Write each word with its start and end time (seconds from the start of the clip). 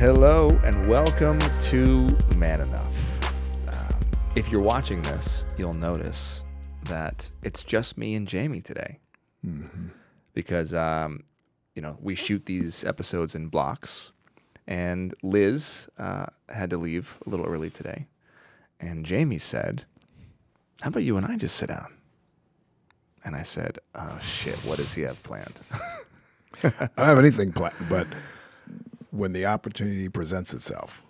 Hello 0.00 0.48
and 0.64 0.88
welcome 0.88 1.38
to 1.60 2.08
Man 2.38 2.62
Enough. 2.62 3.34
Um, 3.68 4.00
if 4.34 4.48
you're 4.48 4.62
watching 4.62 5.02
this, 5.02 5.44
you'll 5.58 5.74
notice 5.74 6.42
that 6.84 7.28
it's 7.42 7.62
just 7.62 7.98
me 7.98 8.14
and 8.14 8.26
Jamey 8.26 8.64
today. 8.64 8.98
Because, 10.32 10.72
um, 10.72 11.24
you 11.74 11.82
know, 11.82 11.98
we 12.00 12.14
shoot 12.14 12.46
these 12.46 12.82
episodes 12.82 13.34
in 13.34 13.48
blocks, 13.48 14.12
and 14.66 15.12
Liz 15.22 15.86
uh, 15.98 16.28
had 16.48 16.70
to 16.70 16.78
leave 16.78 17.18
a 17.26 17.28
little 17.28 17.44
early 17.44 17.68
today. 17.68 18.06
And 18.80 19.04
Jamey 19.04 19.38
said, 19.38 19.84
How 20.80 20.88
about 20.88 21.02
you 21.02 21.18
and 21.18 21.26
I 21.26 21.36
just 21.36 21.56
sit 21.56 21.68
down? 21.68 21.92
And 23.22 23.36
I 23.36 23.42
said, 23.42 23.78
Oh 23.94 24.18
shit, 24.22 24.56
what 24.64 24.78
does 24.78 24.94
he 24.94 25.02
have 25.02 25.22
planned? 25.22 25.58
I 26.64 26.88
don't 26.96 27.06
have 27.06 27.18
anything 27.18 27.52
planned, 27.52 27.86
but 27.90 28.06
when 29.10 29.32
the 29.32 29.46
opportunity 29.46 30.08
presents 30.08 30.54
itself, 30.54 31.02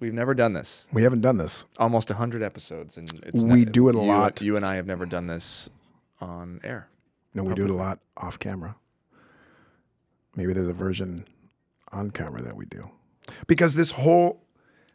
We've 0.00 0.14
never 0.14 0.32
done 0.32 0.52
this. 0.52 0.86
we 0.92 1.02
haven't 1.02 1.22
done 1.22 1.38
this. 1.38 1.64
almost 1.76 2.08
100 2.08 2.40
episodes 2.42 2.96
and 2.96 3.10
it's 3.26 3.42
We 3.42 3.64
do 3.64 3.88
it 3.88 3.96
a 3.96 3.98
you, 3.98 4.04
lot. 4.04 4.40
you 4.40 4.56
and 4.56 4.64
i 4.64 4.76
have 4.76 4.86
never 4.86 5.06
done 5.06 5.26
this 5.26 5.68
on 6.20 6.60
air 6.62 6.88
No, 7.34 7.42
we 7.42 7.54
do 7.54 7.64
it 7.64 7.70
a 7.70 7.74
lot 7.74 7.98
off 8.16 8.38
camera. 8.38 8.76
Maybe 10.36 10.52
there's 10.52 10.68
a 10.68 10.72
version 10.72 11.24
on 11.90 12.10
camera 12.12 12.42
that 12.42 12.54
we 12.56 12.64
do. 12.66 12.90
Because 13.48 13.74
this 13.74 13.90
whole 13.92 14.44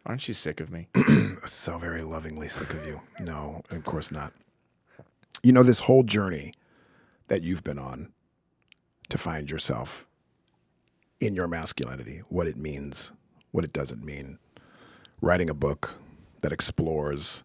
aren't 0.06 0.26
you 0.28 0.34
sick 0.34 0.60
of 0.62 0.70
me 0.72 0.88
so 1.46 1.78
very 1.78 2.02
lovingly 2.02 2.48
sick 2.48 2.70
of 2.74 2.86
you. 2.88 3.02
No, 3.20 3.62
of 3.72 3.84
course 3.84 4.10
not. 4.12 4.32
You 5.42 5.52
know, 5.52 5.64
this 5.64 5.82
whole 5.82 6.04
journey 6.04 6.54
that 7.28 7.42
you've 7.42 7.64
been 7.64 7.80
on 7.80 8.14
to 9.10 9.18
find 9.18 9.52
yourself 9.52 10.06
in 11.26 11.36
your 11.36 11.48
masculinity, 11.48 12.22
what 12.30 12.48
it 12.48 12.58
means, 12.58 13.12
what 13.52 13.64
it 13.64 13.72
doesn't 13.74 14.04
mean, 14.04 14.40
writing 15.22 15.50
a 15.50 15.54
book 15.54 15.96
that 16.42 16.52
explores 16.52 17.44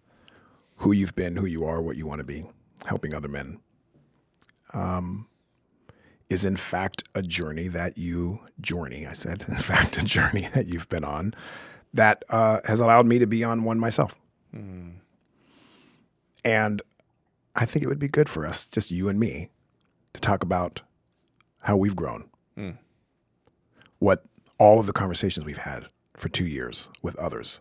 who 0.79 0.93
you've 0.93 1.15
been, 1.15 1.37
who 1.37 1.47
you 1.47 1.65
are, 1.65 1.81
what 1.81 1.97
you 1.97 2.07
want 2.07 2.19
to 2.21 2.25
be, 2.25 2.45
helping 2.87 3.15
other 3.15 3.29
men, 3.29 3.61
um, 4.75 5.27
is 6.29 6.45
in 6.45 6.57
fact 6.57 7.05
a 7.15 7.23
journey 7.23 7.69
that 7.69 7.97
you, 7.97 8.41
journey, 8.61 9.07
I 9.07 9.13
said, 9.13 9.45
in 9.49 9.57
fact, 9.57 9.97
a 9.99 10.05
journey 10.05 10.49
that 10.55 10.67
you've 10.67 10.89
been 10.89 11.05
on 11.05 11.35
that 11.95 12.25
uh, 12.29 12.61
has 12.65 12.81
allowed 12.81 13.07
me 13.07 13.19
to 13.19 13.27
be 13.27 13.45
on 13.45 13.65
one 13.65 13.79
myself. 13.79 14.19
And 16.45 16.83
I 17.55 17.65
think 17.65 17.83
it 17.85 17.89
would 17.89 17.99
be 17.99 18.09
good 18.09 18.29
for 18.29 18.47
us, 18.47 18.67
just 18.67 18.91
you 18.91 19.09
and 19.09 19.19
me, 19.19 19.51
to 20.15 20.21
talk 20.21 20.43
about 20.43 20.83
how 21.63 21.77
we've 21.77 21.97
grown. 21.97 22.29
What 23.99 24.25
all 24.59 24.81
of 24.81 24.87
the 24.87 24.93
conversations 24.93 25.47
we've 25.47 25.59
had 25.59 25.87
for 26.17 26.29
two 26.29 26.47
years 26.47 26.89
with 27.03 27.17
others 27.17 27.61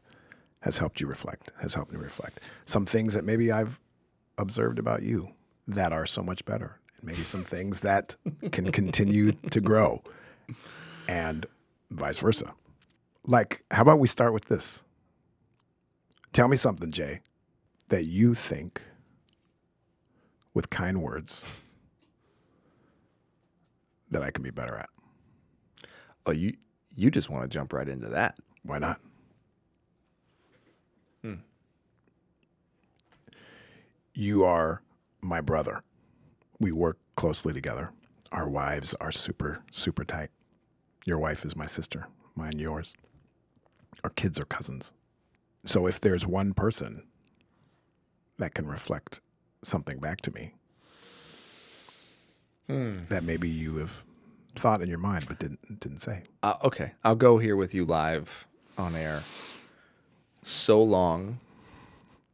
has 0.62 0.80
helped 0.80 1.00
you 1.00 1.08
reflect, 1.08 1.52
has 1.62 1.74
helped 1.76 1.92
me 1.92 2.00
reflect. 2.00 2.40
Some 2.66 2.86
things 2.86 3.14
that 3.14 3.24
maybe 3.24 3.52
I've 3.52 3.80
observed 4.38 4.80
about 4.80 5.04
you 5.04 5.30
that 5.68 5.92
are 5.92 6.06
so 6.06 6.24
much 6.24 6.46
better, 6.46 6.80
and 6.98 7.06
maybe 7.06 7.24
some 7.24 7.44
things 7.44 7.82
that 7.82 8.16
can 8.52 8.72
continue 8.72 9.32
to 9.32 9.62
grow, 9.62 10.02
and 11.08 11.46
vice 11.92 12.20
versa. 12.20 12.54
Like, 13.26 13.64
how 13.72 13.82
about 13.82 14.00
we 14.00 14.08
start 14.08 14.34
with 14.34 14.46
this? 14.46 14.84
Tell 16.34 16.48
me 16.48 16.56
something, 16.58 16.92
Jay, 16.92 17.22
that 17.90 18.06
you 18.06 18.34
think 18.34 18.82
with 20.54 20.70
kind 20.70 21.02
words 21.02 21.46
that 24.10 24.24
I 24.24 24.32
can 24.32 24.44
be 24.44 24.52
better 24.52 24.76
at. 24.76 24.90
Oh 26.28 26.32
you 26.32 26.54
you 26.96 27.10
just 27.10 27.30
want 27.30 27.44
to 27.44 27.48
jump 27.48 27.74
right 27.74 27.88
into 27.88 28.10
that 28.10 28.38
Why 28.64 28.80
not? 28.80 29.00
Hmm. 31.22 31.36
You 34.14 34.44
are 34.44 34.82
my 35.22 35.42
brother. 35.42 35.84
We 36.60 36.72
work 36.74 36.98
closely 37.16 37.54
together. 37.54 37.92
Our 38.32 38.50
wives 38.50 38.94
are 38.96 39.12
super, 39.12 39.64
super 39.72 40.04
tight. 40.04 40.32
Your 41.06 41.18
wife 41.18 41.46
is 41.46 41.56
my 41.56 41.66
sister, 41.66 42.08
mine, 42.36 42.60
yours. 42.60 42.94
Our 44.04 44.10
kids 44.10 44.38
are 44.40 44.46
cousins. 44.46 44.92
So 45.66 45.88
if 45.88 46.02
there's 46.02 46.28
one 46.28 46.54
person 46.54 47.04
that 48.38 48.54
can 48.54 48.68
reflect 48.68 49.22
something 49.64 50.00
back 50.00 50.22
to 50.22 50.32
me 50.32 50.54
hmm. 52.68 52.90
that 53.10 53.24
maybe 53.24 53.50
you 53.50 53.78
have 53.78 54.04
thought 54.58 54.82
in 54.82 54.90
your 54.90 54.98
mind 55.00 55.26
but 55.28 55.40
didn't 55.40 55.80
didn't 55.80 56.02
say. 56.02 56.24
uh, 56.44 56.56
okay 56.64 56.92
i'll 57.04 57.16
go 57.16 57.38
here 57.38 57.56
with 57.56 57.74
you 57.74 57.86
live 57.86 58.48
on 58.78 58.96
air 58.96 59.24
so 60.44 60.82
long 60.82 61.40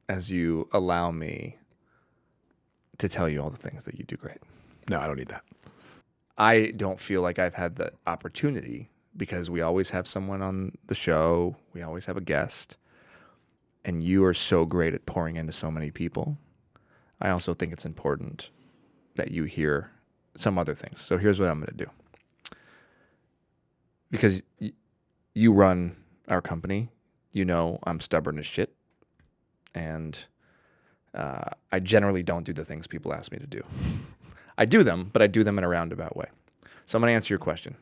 as 0.09 0.31
you 0.31 0.67
allow 0.71 1.11
me 1.11 1.57
to 2.97 3.09
tell 3.09 3.27
you 3.27 3.41
all 3.41 3.49
the 3.49 3.57
things 3.57 3.85
that 3.85 3.95
you 3.97 4.03
do 4.05 4.15
great 4.15 4.37
No, 4.89 4.99
I 4.99 5.07
don't 5.07 5.17
need 5.17 5.29
that. 5.29 5.43
I 6.37 6.73
don't 6.75 6.99
feel 6.99 7.21
like 7.21 7.39
I've 7.39 7.53
had 7.55 7.75
the 7.77 7.91
opportunity 8.07 8.89
because 9.15 9.49
we 9.49 9.61
always 9.61 9.91
have 9.91 10.07
someone 10.07 10.41
on 10.41 10.77
the 10.87 10.95
show, 10.95 11.55
we 11.73 11.81
always 11.83 12.05
have 12.07 12.17
a 12.17 12.21
guest, 12.21 12.75
and 13.85 14.03
you 14.03 14.25
are 14.25 14.33
so 14.33 14.65
great 14.65 14.93
at 14.93 15.05
pouring 15.05 15.35
into 15.37 15.53
so 15.53 15.69
many 15.71 15.91
people. 15.91 16.37
I 17.21 17.29
also 17.29 17.53
think 17.53 17.71
it's 17.73 17.85
important 17.85 18.49
that 19.15 19.31
you 19.31 19.43
hear 19.45 19.91
some 20.35 20.57
other 20.57 20.73
things. 20.75 21.01
So 21.01 21.17
here's 21.17 21.39
what 21.39 21.49
I'm 21.49 21.59
going 21.59 21.77
to 21.77 21.85
do. 21.85 21.89
Because 24.13 24.43
y- 24.61 24.73
you 25.33 25.51
run 25.51 25.95
our 26.27 26.39
company, 26.39 26.89
you 27.31 27.45
know 27.45 27.79
I'm 27.83 27.99
stubborn 27.99 28.37
as 28.37 28.45
shit, 28.45 28.75
and 29.73 30.15
uh, 31.15 31.49
I 31.71 31.79
generally 31.79 32.21
don't 32.21 32.43
do 32.43 32.53
the 32.53 32.63
things 32.63 32.85
people 32.85 33.11
ask 33.11 33.31
me 33.31 33.39
to 33.39 33.47
do. 33.47 33.63
I 34.55 34.65
do 34.65 34.83
them, 34.83 35.09
but 35.11 35.23
I 35.23 35.27
do 35.27 35.43
them 35.43 35.57
in 35.57 35.63
a 35.63 35.67
roundabout 35.67 36.15
way. 36.15 36.27
So 36.85 36.95
I'm 36.95 37.01
going 37.01 37.09
to 37.09 37.15
answer 37.15 37.33
your 37.33 37.39
question, 37.39 37.75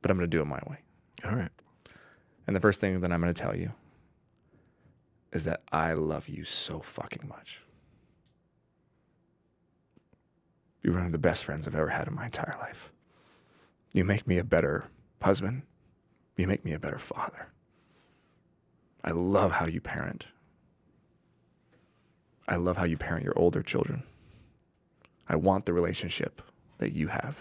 but 0.00 0.12
I'm 0.12 0.16
going 0.16 0.30
to 0.30 0.36
do 0.36 0.40
it 0.40 0.44
my 0.44 0.60
way. 0.70 0.78
All 1.24 1.34
right. 1.34 1.50
And 2.46 2.54
the 2.54 2.60
first 2.60 2.80
thing 2.80 3.00
that 3.00 3.12
I'm 3.12 3.20
going 3.20 3.34
to 3.34 3.42
tell 3.42 3.56
you 3.56 3.72
is 5.32 5.42
that 5.42 5.62
I 5.72 5.94
love 5.94 6.28
you 6.28 6.44
so 6.44 6.78
fucking 6.78 7.26
much. 7.28 7.58
You're 10.84 10.94
one 10.94 11.06
of 11.06 11.12
the 11.12 11.18
best 11.18 11.44
friends 11.44 11.66
I've 11.66 11.74
ever 11.74 11.88
had 11.88 12.06
in 12.06 12.14
my 12.14 12.26
entire 12.26 12.54
life. 12.60 12.92
You 13.92 14.04
make 14.04 14.26
me 14.26 14.38
a 14.38 14.44
better 14.44 14.84
husband. 15.20 15.62
You 16.36 16.46
make 16.46 16.64
me 16.64 16.72
a 16.72 16.78
better 16.78 16.98
father. 16.98 17.48
I 19.04 19.10
love 19.10 19.52
how 19.52 19.66
you 19.66 19.80
parent. 19.80 20.26
I 22.48 22.56
love 22.56 22.76
how 22.76 22.84
you 22.84 22.96
parent 22.96 23.24
your 23.24 23.38
older 23.38 23.62
children. 23.62 24.02
I 25.28 25.36
want 25.36 25.66
the 25.66 25.72
relationship 25.72 26.42
that 26.78 26.92
you 26.92 27.08
have. 27.08 27.36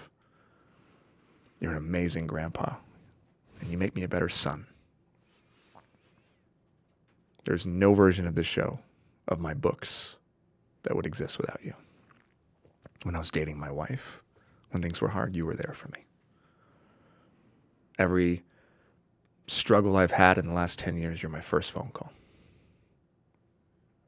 You're 1.59 1.71
an 1.71 1.77
amazing 1.77 2.27
grandpa, 2.27 2.75
and 3.59 3.69
you 3.69 3.77
make 3.77 3.95
me 3.95 4.03
a 4.03 4.07
better 4.07 4.29
son. 4.29 4.65
There's 7.43 7.65
no 7.65 7.93
version 7.93 8.27
of 8.27 8.35
this 8.35 8.45
show, 8.45 8.79
of 9.27 9.39
my 9.39 9.53
books, 9.53 10.17
that 10.83 10.95
would 10.95 11.05
exist 11.05 11.37
without 11.37 11.63
you. 11.63 11.73
When 13.03 13.15
I 13.15 13.19
was 13.19 13.31
dating 13.31 13.59
my 13.59 13.71
wife, 13.71 14.21
when 14.71 14.81
things 14.81 15.01
were 15.01 15.09
hard, 15.09 15.35
you 15.35 15.45
were 15.45 15.55
there 15.55 15.73
for 15.73 15.89
me. 15.89 16.05
Every 18.01 18.41
struggle 19.45 19.95
I've 19.95 20.11
had 20.11 20.39
in 20.39 20.47
the 20.47 20.53
last 20.53 20.79
10 20.79 20.97
years, 20.97 21.21
you're 21.21 21.29
my 21.29 21.39
first 21.39 21.71
phone 21.71 21.91
call. 21.93 22.11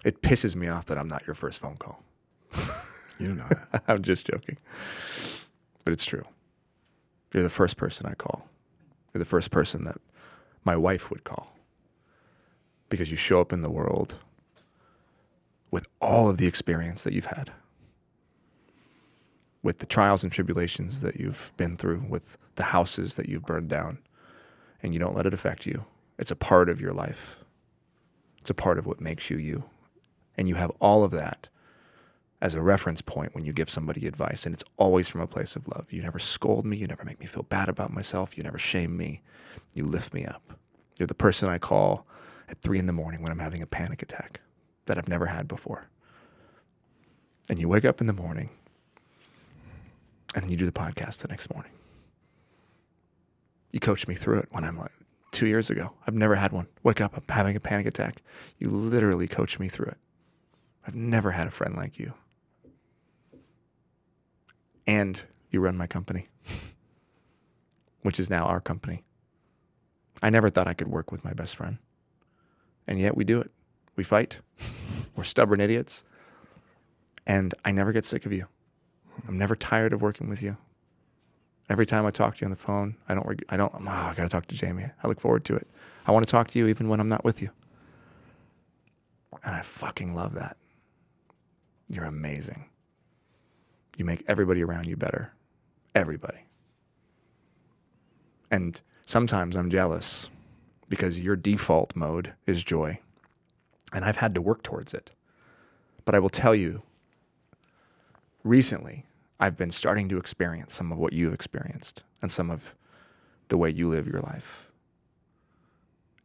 It 0.04 0.24
pisses 0.24 0.56
me 0.56 0.68
off 0.68 0.88
that 0.88 0.98
I'm 0.98 1.08
not 1.08 1.28
your 1.28 1.36
first 1.36 1.60
phone 1.60 1.78
call. 1.78 2.02
You 3.20 3.28
don't 3.28 3.38
know 3.38 3.50
that. 3.72 3.84
I'm 3.88 4.02
just 4.02 4.26
joking. 4.26 4.58
But 5.84 5.94
it's 5.94 6.06
true. 6.06 6.24
You're 7.34 7.44
the 7.44 7.50
first 7.50 7.78
person 7.78 8.08
I 8.08 8.16
call. 8.16 8.48
You're 9.14 9.20
the 9.20 9.26
first 9.26 9.52
person 9.52 9.84
that 9.84 9.98
my 10.66 10.76
wife 10.76 11.12
would 11.12 11.24
call. 11.24 11.56
Because 12.90 13.12
you 13.12 13.18
show 13.18 13.42
up 13.42 13.54
in 13.54 13.62
the 13.62 13.70
world 13.70 14.16
with 15.70 15.88
all 16.02 16.30
of 16.30 16.38
the 16.38 16.48
experience 16.48 17.04
that 17.04 17.14
you've 17.14 17.28
had, 17.28 17.52
with 19.64 19.80
the 19.80 19.86
trials 19.86 20.24
and 20.24 20.32
tribulations 20.32 21.02
that 21.02 21.16
you've 21.20 21.52
been 21.58 21.78
through, 21.78 22.06
with 22.08 22.38
the 22.56 22.64
houses 22.64 23.16
that 23.16 23.30
you've 23.30 23.46
burned 23.46 23.70
down, 23.70 23.98
and 24.84 24.94
you 24.94 25.00
don't 25.00 25.16
let 25.16 25.26
it 25.26 25.34
affect 25.34 25.66
you. 25.66 25.86
It's 26.20 26.32
a 26.32 26.36
part 26.36 26.70
of 26.70 26.80
your 26.80 26.94
life, 26.94 27.38
it's 28.40 28.50
a 28.50 28.54
part 28.54 28.78
of 28.78 28.86
what 28.86 29.02
makes 29.02 29.30
you 29.30 29.38
you. 29.38 29.64
And 30.36 30.50
you 30.50 30.56
have 30.56 30.72
all 30.80 31.04
of 31.04 31.12
that 31.12 31.48
as 32.42 32.56
a 32.56 32.62
reference 32.62 33.02
point 33.02 33.34
when 33.34 33.46
you 33.46 33.54
give 33.54 33.70
somebody 33.70 34.06
advice. 34.06 34.46
And 34.46 34.54
it's 34.54 34.64
always 34.78 35.08
from 35.08 35.22
a 35.22 35.28
place 35.28 35.56
of 35.56 35.68
love. 35.68 35.86
You 35.92 36.02
never 36.02 36.20
scold 36.20 36.66
me. 36.66 36.76
You 36.76 36.88
never 36.88 37.06
make 37.06 37.20
me 37.20 37.26
feel 37.26 37.44
bad 37.44 37.70
about 37.70 37.94
myself. 37.94 38.36
You 38.36 38.44
never 38.44 38.58
shame 38.58 38.98
me. 38.98 39.22
You 39.74 39.86
lift 39.86 40.14
me 40.14 40.26
up. 40.26 40.60
You're 40.98 41.08
the 41.08 41.14
person 41.14 41.48
I 41.48 41.58
call 41.58 42.06
at 42.50 42.62
three 42.62 42.80
in 42.80 42.88
the 42.88 42.94
morning 42.94 43.22
when 43.22 43.32
I'm 43.32 43.40
having 43.40 43.62
a 43.62 43.68
panic 43.68 44.02
attack 44.02 44.42
that 44.88 44.98
I've 44.98 45.08
never 45.08 45.28
had 45.28 45.48
before. 45.48 45.88
And 47.48 47.60
you 47.60 47.70
wake 47.70 47.86
up 47.86 48.02
in 48.02 48.08
the 48.08 48.14
morning 48.14 48.50
and 50.34 50.44
then 50.44 50.52
you 50.52 50.58
do 50.58 50.66
the 50.66 50.72
podcast 50.72 51.18
the 51.22 51.28
next 51.28 51.54
morning. 51.54 51.72
You 53.72 53.80
coached 53.80 54.08
me 54.08 54.16
through 54.16 54.40
it 54.40 54.48
when 54.52 54.64
I'm 54.64 54.78
like 54.78 54.92
two 55.32 55.48
years 55.48 55.70
ago. 55.70 55.92
I've 56.08 56.14
never 56.14 56.36
had 56.36 56.52
one. 56.52 56.68
Wake 56.84 57.02
up, 57.02 57.16
I'm 57.16 57.24
having 57.30 57.56
a 57.56 57.60
panic 57.60 57.86
attack. 57.86 58.22
You 58.60 58.70
literally 58.70 59.28
coached 59.28 59.60
me 59.60 59.68
through 59.68 59.88
it. 59.88 59.98
I've 60.88 60.96
never 60.96 61.32
had 61.32 61.48
a 61.48 61.52
friend 61.52 61.76
like 61.76 61.98
you. 61.98 62.14
And 64.86 65.22
you 65.50 65.62
run 65.62 65.78
my 65.78 65.88
company, 65.88 66.28
which 68.02 68.20
is 68.20 68.30
now 68.30 68.46
our 68.46 68.60
company. 68.60 69.04
I 70.22 70.30
never 70.30 70.50
thought 70.50 70.68
I 70.68 70.74
could 70.74 70.88
work 70.88 71.12
with 71.12 71.24
my 71.26 71.34
best 71.34 71.56
friend. 71.56 71.78
And 72.88 73.00
yet 73.00 73.16
we 73.16 73.24
do 73.24 73.40
it. 73.40 73.52
We 73.96 74.04
fight. 74.04 74.38
We're 75.16 75.24
stubborn 75.24 75.62
idiots. 75.62 76.04
And 77.26 77.54
I 77.64 77.72
never 77.72 77.92
get 77.92 78.06
sick 78.06 78.26
of 78.26 78.34
you. 78.34 78.48
I'm 79.28 79.38
never 79.38 79.56
tired 79.56 79.94
of 79.94 80.02
working 80.02 80.30
with 80.30 80.42
you. 80.42 80.58
Every 81.70 81.86
time 81.86 82.06
I 82.06 82.12
talk 82.12 82.36
to 82.36 82.42
you 82.42 82.46
on 82.46 82.52
the 82.52 82.58
phone, 82.58 82.96
I 83.08 83.14
don't, 83.14 83.26
reg- 83.26 83.46
I 83.50 83.58
don't, 83.58 83.74
oh, 83.74 83.88
I 83.88 84.14
got 84.16 84.24
to 84.24 84.30
talk 84.30 84.46
to 84.48 84.56
Jamey. 84.56 84.92
I 85.02 85.08
look 85.08 85.20
forward 85.20 85.46
to 85.46 85.56
it. 85.56 85.68
I 86.06 86.12
want 86.12 86.26
to 86.26 86.32
talk 86.32 86.50
to 86.52 86.60
you 86.60 86.68
even 86.68 86.90
when 86.90 87.00
I'm 87.00 87.10
not 87.10 87.24
with 87.24 87.42
you. 87.42 87.50
And 89.44 89.56
I 89.56 89.62
fucking 89.62 90.14
love 90.14 90.34
that. 90.36 90.58
You're 91.88 92.06
amazing. 92.06 92.66
You 93.98 94.06
make 94.06 94.24
everybody 94.28 94.64
around 94.64 94.88
you 94.88 94.98
better. 94.98 95.32
Everybody. 95.96 96.40
And 98.52 98.82
sometimes 99.06 99.56
I'm 99.56 99.70
jealous 99.70 100.30
because 100.90 101.20
your 101.20 101.36
default 101.36 101.96
mode 101.96 102.34
is 102.46 102.64
joy. 102.64 103.00
And 103.92 104.04
I've 104.06 104.18
had 104.18 104.36
to 104.36 104.42
work 104.42 104.64
towards 104.64 104.94
it. 104.94 105.12
But 106.06 106.16
I 106.16 106.20
will 106.20 106.30
tell 106.30 106.56
you, 106.56 106.82
recently, 108.44 109.06
I've 109.40 109.58
been 109.58 109.72
starting 109.72 110.10
to 110.10 110.18
experience 110.18 110.74
some 110.74 110.92
of 110.92 110.98
what 110.98 111.14
you've 111.14 111.34
experienced 111.34 112.04
and 112.22 112.32
some 112.32 112.50
of 112.50 112.76
the 113.50 113.58
way 113.58 113.70
you 113.70 113.90
live 113.90 114.08
your 114.08 114.22
life. 114.22 114.72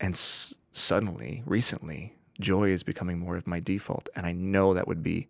And 0.01 0.15
s- 0.15 0.55
suddenly, 0.73 1.43
recently, 1.47 2.15
joy 2.41 2.71
is 2.71 2.83
becoming 2.83 3.19
more 3.19 3.37
of 3.37 3.47
my 3.47 3.61
default. 3.61 4.09
And 4.15 4.27
I 4.27 4.33
know 4.33 4.75
that 4.75 4.87
would 4.87 5.03
be 5.03 5.27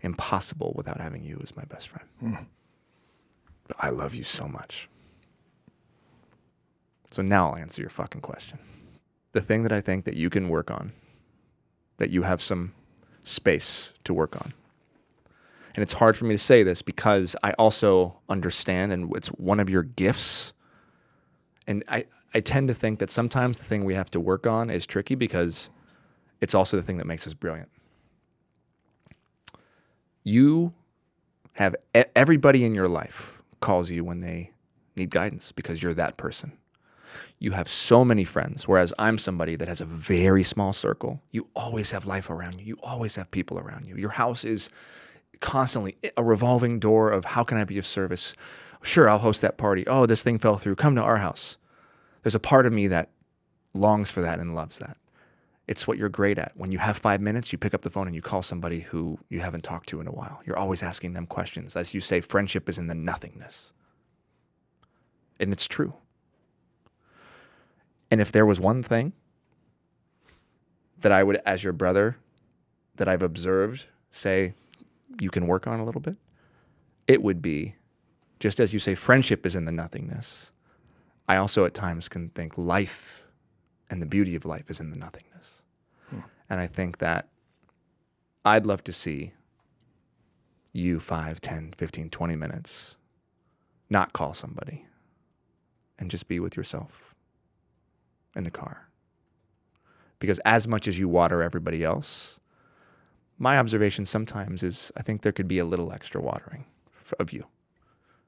impossible 0.00 0.72
without 0.76 1.00
having 1.00 1.24
you 1.24 1.40
as 1.42 1.56
my 1.56 1.64
best 1.64 1.88
friend. 1.88 2.08
Hmm. 2.20 2.34
But 3.66 3.76
I 3.80 3.90
love 3.90 4.14
you 4.14 4.24
so 4.24 4.48
much. 4.48 4.88
So 7.10 7.22
now 7.22 7.50
I'll 7.50 7.56
answer 7.56 7.82
your 7.82 7.90
fucking 7.90 8.20
question. 8.20 8.58
The 9.32 9.40
thing 9.40 9.62
that 9.62 9.72
I 9.72 9.80
think 9.80 10.04
that 10.04 10.14
you 10.14 10.30
can 10.30 10.48
work 10.48 10.70
on, 10.70 10.92
that 11.98 12.10
you 12.10 12.22
have 12.22 12.40
some 12.40 12.72
space 13.22 13.92
to 14.04 14.14
work 14.14 14.36
on. 14.36 14.52
And 15.78 15.82
it's 15.84 15.92
hard 15.92 16.16
for 16.16 16.24
me 16.24 16.34
to 16.34 16.38
say 16.38 16.64
this 16.64 16.82
because 16.82 17.36
I 17.44 17.52
also 17.52 18.18
understand, 18.28 18.92
and 18.92 19.14
it's 19.14 19.28
one 19.28 19.60
of 19.60 19.70
your 19.70 19.84
gifts. 19.84 20.52
And 21.68 21.84
I, 21.86 22.06
I 22.34 22.40
tend 22.40 22.66
to 22.66 22.74
think 22.74 22.98
that 22.98 23.10
sometimes 23.10 23.58
the 23.58 23.64
thing 23.64 23.84
we 23.84 23.94
have 23.94 24.10
to 24.10 24.18
work 24.18 24.44
on 24.44 24.70
is 24.70 24.86
tricky 24.86 25.14
because 25.14 25.70
it's 26.40 26.52
also 26.52 26.76
the 26.76 26.82
thing 26.82 26.96
that 26.96 27.06
makes 27.06 27.28
us 27.28 27.32
brilliant. 27.32 27.68
You 30.24 30.72
have 31.52 31.76
everybody 31.94 32.64
in 32.64 32.74
your 32.74 32.88
life 32.88 33.40
calls 33.60 33.88
you 33.88 34.02
when 34.02 34.18
they 34.18 34.50
need 34.96 35.10
guidance 35.10 35.52
because 35.52 35.80
you're 35.80 35.94
that 35.94 36.16
person. 36.16 36.54
You 37.38 37.52
have 37.52 37.68
so 37.68 38.04
many 38.04 38.24
friends, 38.24 38.66
whereas 38.66 38.92
I'm 38.98 39.16
somebody 39.16 39.54
that 39.54 39.68
has 39.68 39.80
a 39.80 39.84
very 39.84 40.42
small 40.42 40.72
circle. 40.72 41.22
You 41.30 41.46
always 41.54 41.92
have 41.92 42.04
life 42.04 42.30
around 42.30 42.58
you. 42.58 42.66
You 42.66 42.78
always 42.82 43.14
have 43.14 43.30
people 43.30 43.60
around 43.60 43.86
you. 43.86 43.94
Your 43.94 44.10
house 44.10 44.44
is 44.44 44.70
constantly 45.40 45.96
eh, 46.02 46.10
a 46.16 46.22
revolving 46.22 46.78
door 46.78 47.10
of 47.10 47.24
how 47.24 47.44
can 47.44 47.58
I 47.58 47.64
be 47.64 47.78
of 47.78 47.86
service? 47.86 48.34
Sure, 48.82 49.08
I'll 49.08 49.18
host 49.18 49.42
that 49.42 49.58
party. 49.58 49.86
Oh, 49.86 50.06
this 50.06 50.22
thing 50.22 50.38
fell 50.38 50.56
through. 50.56 50.76
Come 50.76 50.94
to 50.96 51.02
our 51.02 51.18
house. 51.18 51.58
There's 52.22 52.34
a 52.34 52.40
part 52.40 52.66
of 52.66 52.72
me 52.72 52.86
that 52.88 53.10
longs 53.74 54.10
for 54.10 54.20
that 54.22 54.38
and 54.38 54.54
loves 54.54 54.78
that. 54.78 54.96
It's 55.66 55.86
what 55.86 55.98
you're 55.98 56.08
great 56.08 56.38
at. 56.38 56.52
When 56.56 56.72
you 56.72 56.78
have 56.78 56.96
five 56.96 57.20
minutes, 57.20 57.52
you 57.52 57.58
pick 57.58 57.74
up 57.74 57.82
the 57.82 57.90
phone 57.90 58.06
and 58.06 58.16
you 58.16 58.22
call 58.22 58.42
somebody 58.42 58.80
who 58.80 59.18
you 59.28 59.40
haven't 59.40 59.64
talked 59.64 59.88
to 59.90 60.00
in 60.00 60.06
a 60.06 60.12
while. 60.12 60.40
You're 60.46 60.56
always 60.56 60.82
asking 60.82 61.12
them 61.12 61.26
questions. 61.26 61.76
As 61.76 61.92
you 61.92 62.00
say, 62.00 62.20
friendship 62.20 62.68
is 62.68 62.78
in 62.78 62.86
the 62.86 62.94
nothingness. 62.94 63.72
And 65.38 65.52
it's 65.52 65.68
true. 65.68 65.94
And 68.10 68.20
if 68.20 68.32
there 68.32 68.46
was 68.46 68.58
one 68.58 68.82
thing 68.82 69.12
that 71.00 71.12
I 71.12 71.22
would, 71.22 71.40
as 71.44 71.62
your 71.62 71.74
brother, 71.74 72.16
that 72.96 73.08
I've 73.08 73.22
observed, 73.22 73.86
say 74.10 74.54
you 75.20 75.30
can 75.30 75.46
work 75.46 75.66
on 75.66 75.80
a 75.80 75.84
little 75.84 76.00
bit, 76.00 76.16
it 77.06 77.22
would 77.22 77.42
be 77.42 77.74
just 78.40 78.60
as 78.60 78.72
you 78.72 78.78
say, 78.78 78.94
friendship 78.94 79.44
is 79.44 79.56
in 79.56 79.64
the 79.64 79.72
nothingness. 79.72 80.52
I 81.28 81.36
also 81.36 81.64
at 81.64 81.74
times 81.74 82.08
can 82.08 82.30
think 82.30 82.56
life 82.56 83.22
and 83.90 84.00
the 84.00 84.06
beauty 84.06 84.34
of 84.36 84.44
life 84.44 84.70
is 84.70 84.80
in 84.80 84.90
the 84.90 84.98
nothingness. 84.98 85.62
Hmm. 86.10 86.20
And 86.48 86.60
I 86.60 86.66
think 86.66 86.98
that 86.98 87.28
I'd 88.44 88.66
love 88.66 88.84
to 88.84 88.92
see 88.92 89.32
you 90.72 91.00
5, 91.00 91.40
10, 91.40 91.74
15, 91.76 92.10
20 92.10 92.36
minutes 92.36 92.96
not 93.90 94.12
call 94.12 94.34
somebody 94.34 94.86
and 95.98 96.10
just 96.10 96.28
be 96.28 96.38
with 96.38 96.56
yourself 96.56 97.14
in 98.36 98.44
the 98.44 98.50
car. 98.50 98.88
Because 100.20 100.38
as 100.44 100.68
much 100.68 100.86
as 100.86 100.98
you 100.98 101.08
water 101.08 101.42
everybody 101.42 101.82
else, 101.82 102.38
my 103.38 103.58
observation 103.58 104.04
sometimes 104.04 104.62
is 104.62 104.90
I 104.96 105.02
think 105.02 105.22
there 105.22 105.32
could 105.32 105.48
be 105.48 105.58
a 105.58 105.64
little 105.64 105.92
extra 105.92 106.20
watering 106.20 106.64
of 107.18 107.32
you. 107.32 107.44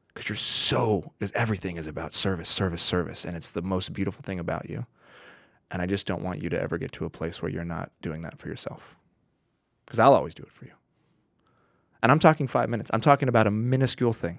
Because 0.08 0.28
you're 0.28 0.36
so, 0.36 1.12
because 1.18 1.32
everything 1.32 1.76
is 1.76 1.86
about 1.86 2.14
service, 2.14 2.48
service, 2.48 2.82
service. 2.82 3.24
And 3.24 3.36
it's 3.36 3.50
the 3.50 3.62
most 3.62 3.92
beautiful 3.92 4.22
thing 4.22 4.38
about 4.38 4.68
you. 4.68 4.86
And 5.70 5.80
I 5.80 5.86
just 5.86 6.06
don't 6.06 6.22
want 6.22 6.42
you 6.42 6.48
to 6.50 6.60
ever 6.60 6.78
get 6.78 6.92
to 6.92 7.04
a 7.04 7.10
place 7.10 7.40
where 7.40 7.50
you're 7.50 7.64
not 7.64 7.92
doing 8.02 8.22
that 8.22 8.38
for 8.38 8.48
yourself. 8.48 8.96
Because 9.86 10.00
I'll 10.00 10.14
always 10.14 10.34
do 10.34 10.42
it 10.42 10.50
for 10.50 10.64
you. 10.64 10.72
And 12.02 12.10
I'm 12.10 12.18
talking 12.18 12.46
five 12.46 12.68
minutes. 12.68 12.90
I'm 12.92 13.00
talking 13.00 13.28
about 13.28 13.46
a 13.46 13.50
minuscule 13.50 14.12
thing. 14.12 14.38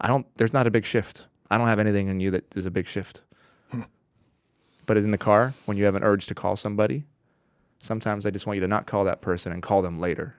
I 0.00 0.08
don't, 0.08 0.26
there's 0.36 0.52
not 0.52 0.66
a 0.66 0.70
big 0.70 0.84
shift. 0.84 1.26
I 1.50 1.58
don't 1.58 1.68
have 1.68 1.78
anything 1.78 2.08
in 2.08 2.20
you 2.20 2.30
that 2.32 2.54
is 2.56 2.66
a 2.66 2.70
big 2.70 2.86
shift. 2.86 3.22
Hmm. 3.70 3.82
But 4.86 4.96
in 4.96 5.10
the 5.10 5.18
car, 5.18 5.54
when 5.64 5.76
you 5.76 5.84
have 5.84 5.94
an 5.94 6.02
urge 6.02 6.26
to 6.26 6.34
call 6.34 6.56
somebody, 6.56 7.04
sometimes 7.82 8.24
I 8.24 8.30
just 8.30 8.46
want 8.46 8.56
you 8.56 8.60
to 8.60 8.68
not 8.68 8.86
call 8.86 9.04
that 9.04 9.20
person 9.20 9.52
and 9.52 9.60
call 9.60 9.82
them 9.82 10.00
later. 10.00 10.36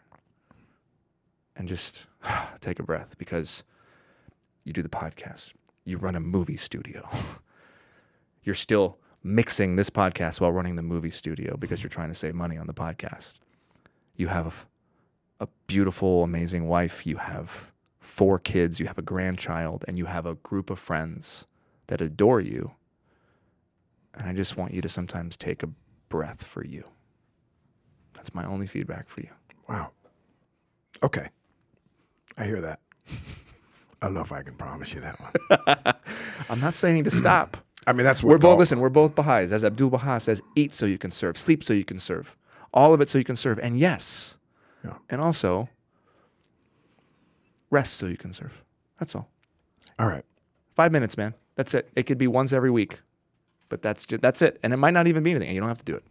And 1.55 1.67
just 1.67 2.05
take 2.61 2.79
a 2.79 2.83
breath 2.83 3.17
because 3.17 3.63
you 4.63 4.73
do 4.73 4.81
the 4.81 4.89
podcast, 4.89 5.51
you 5.83 5.97
run 5.97 6.15
a 6.15 6.19
movie 6.19 6.57
studio. 6.57 7.07
you're 8.43 8.55
still 8.55 8.97
mixing 9.23 9.75
this 9.75 9.89
podcast 9.89 10.41
while 10.41 10.51
running 10.51 10.77
the 10.77 10.81
movie 10.81 11.11
studio 11.11 11.55
because 11.57 11.83
you're 11.83 11.89
trying 11.89 12.09
to 12.09 12.15
save 12.15 12.33
money 12.33 12.57
on 12.57 12.65
the 12.65 12.73
podcast. 12.73 13.39
You 14.15 14.27
have 14.29 14.65
a 15.39 15.47
beautiful, 15.67 16.23
amazing 16.23 16.67
wife. 16.67 17.05
You 17.05 17.17
have 17.17 17.71
four 17.99 18.39
kids. 18.39 18.79
You 18.79 18.87
have 18.87 18.97
a 18.97 19.03
grandchild, 19.03 19.83
and 19.87 19.97
you 19.97 20.05
have 20.05 20.25
a 20.25 20.35
group 20.35 20.69
of 20.69 20.79
friends 20.79 21.45
that 21.87 21.99
adore 21.99 22.39
you. 22.39 22.71
And 24.13 24.29
I 24.29 24.33
just 24.33 24.55
want 24.55 24.73
you 24.73 24.81
to 24.81 24.89
sometimes 24.89 25.35
take 25.35 25.63
a 25.63 25.69
breath 26.07 26.43
for 26.43 26.63
you. 26.63 26.85
That's 28.15 28.33
my 28.33 28.45
only 28.45 28.67
feedback 28.67 29.07
for 29.09 29.21
you. 29.21 29.29
Wow. 29.67 29.91
Okay. 31.01 31.27
I 32.37 32.45
hear 32.45 32.61
that. 32.61 32.79
I 34.01 34.05
don't 34.07 34.13
know 34.15 34.21
if 34.21 34.31
I 34.31 34.43
can 34.43 34.55
promise 34.55 34.93
you 34.93 35.01
that 35.01 35.15
one. 35.19 35.95
I'm 36.49 36.59
not 36.59 36.75
saying 36.75 37.03
to 37.05 37.11
stop. 37.11 37.57
I 37.85 37.93
mean, 37.93 38.05
that's 38.05 38.23
what 38.23 38.29
We're 38.31 38.37
both 38.37 38.59
listen. 38.59 38.79
We're 38.79 38.89
both 38.89 39.13
Baha'is, 39.15 39.51
as 39.51 39.63
Abdul 39.63 39.89
Baha 39.89 40.19
says. 40.19 40.41
Eat 40.55 40.73
so 40.73 40.85
you 40.85 40.97
can 40.97 41.11
serve. 41.11 41.37
Sleep 41.37 41.63
so 41.63 41.73
you 41.73 41.83
can 41.85 41.99
serve. 41.99 42.37
All 42.73 42.93
of 42.93 43.01
it 43.01 43.09
so 43.09 43.17
you 43.17 43.23
can 43.23 43.35
serve. 43.35 43.59
And 43.59 43.77
yes, 43.77 44.37
Yeah. 44.83 44.97
and 45.09 45.21
also 45.21 45.69
rest 47.69 47.95
so 47.95 48.07
you 48.07 48.17
can 48.17 48.33
serve. 48.33 48.63
That's 48.99 49.15
all. 49.15 49.27
All 49.99 50.07
right. 50.07 50.23
Five 50.75 50.91
minutes, 50.91 51.17
man. 51.17 51.33
That's 51.55 51.73
it. 51.73 51.89
It 51.95 52.03
could 52.03 52.17
be 52.17 52.27
once 52.27 52.51
every 52.53 52.71
week, 52.71 52.99
but 53.69 53.81
that's 53.81 54.05
just, 54.05 54.21
that's 54.21 54.41
it. 54.41 54.59
And 54.63 54.73
it 54.73 54.77
might 54.77 54.93
not 54.93 55.07
even 55.07 55.23
be 55.23 55.31
anything. 55.31 55.53
You 55.53 55.59
don't 55.59 55.69
have 55.69 55.77
to 55.79 55.85
do 55.85 55.95
it. 55.95 56.03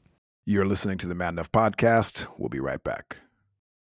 You're 0.44 0.64
listening 0.64 0.98
to 0.98 1.06
the 1.06 1.14
Man 1.14 1.34
Enough 1.34 1.52
podcast. 1.52 2.26
We'll 2.36 2.48
be 2.48 2.58
right 2.58 2.82
back. 2.82 3.18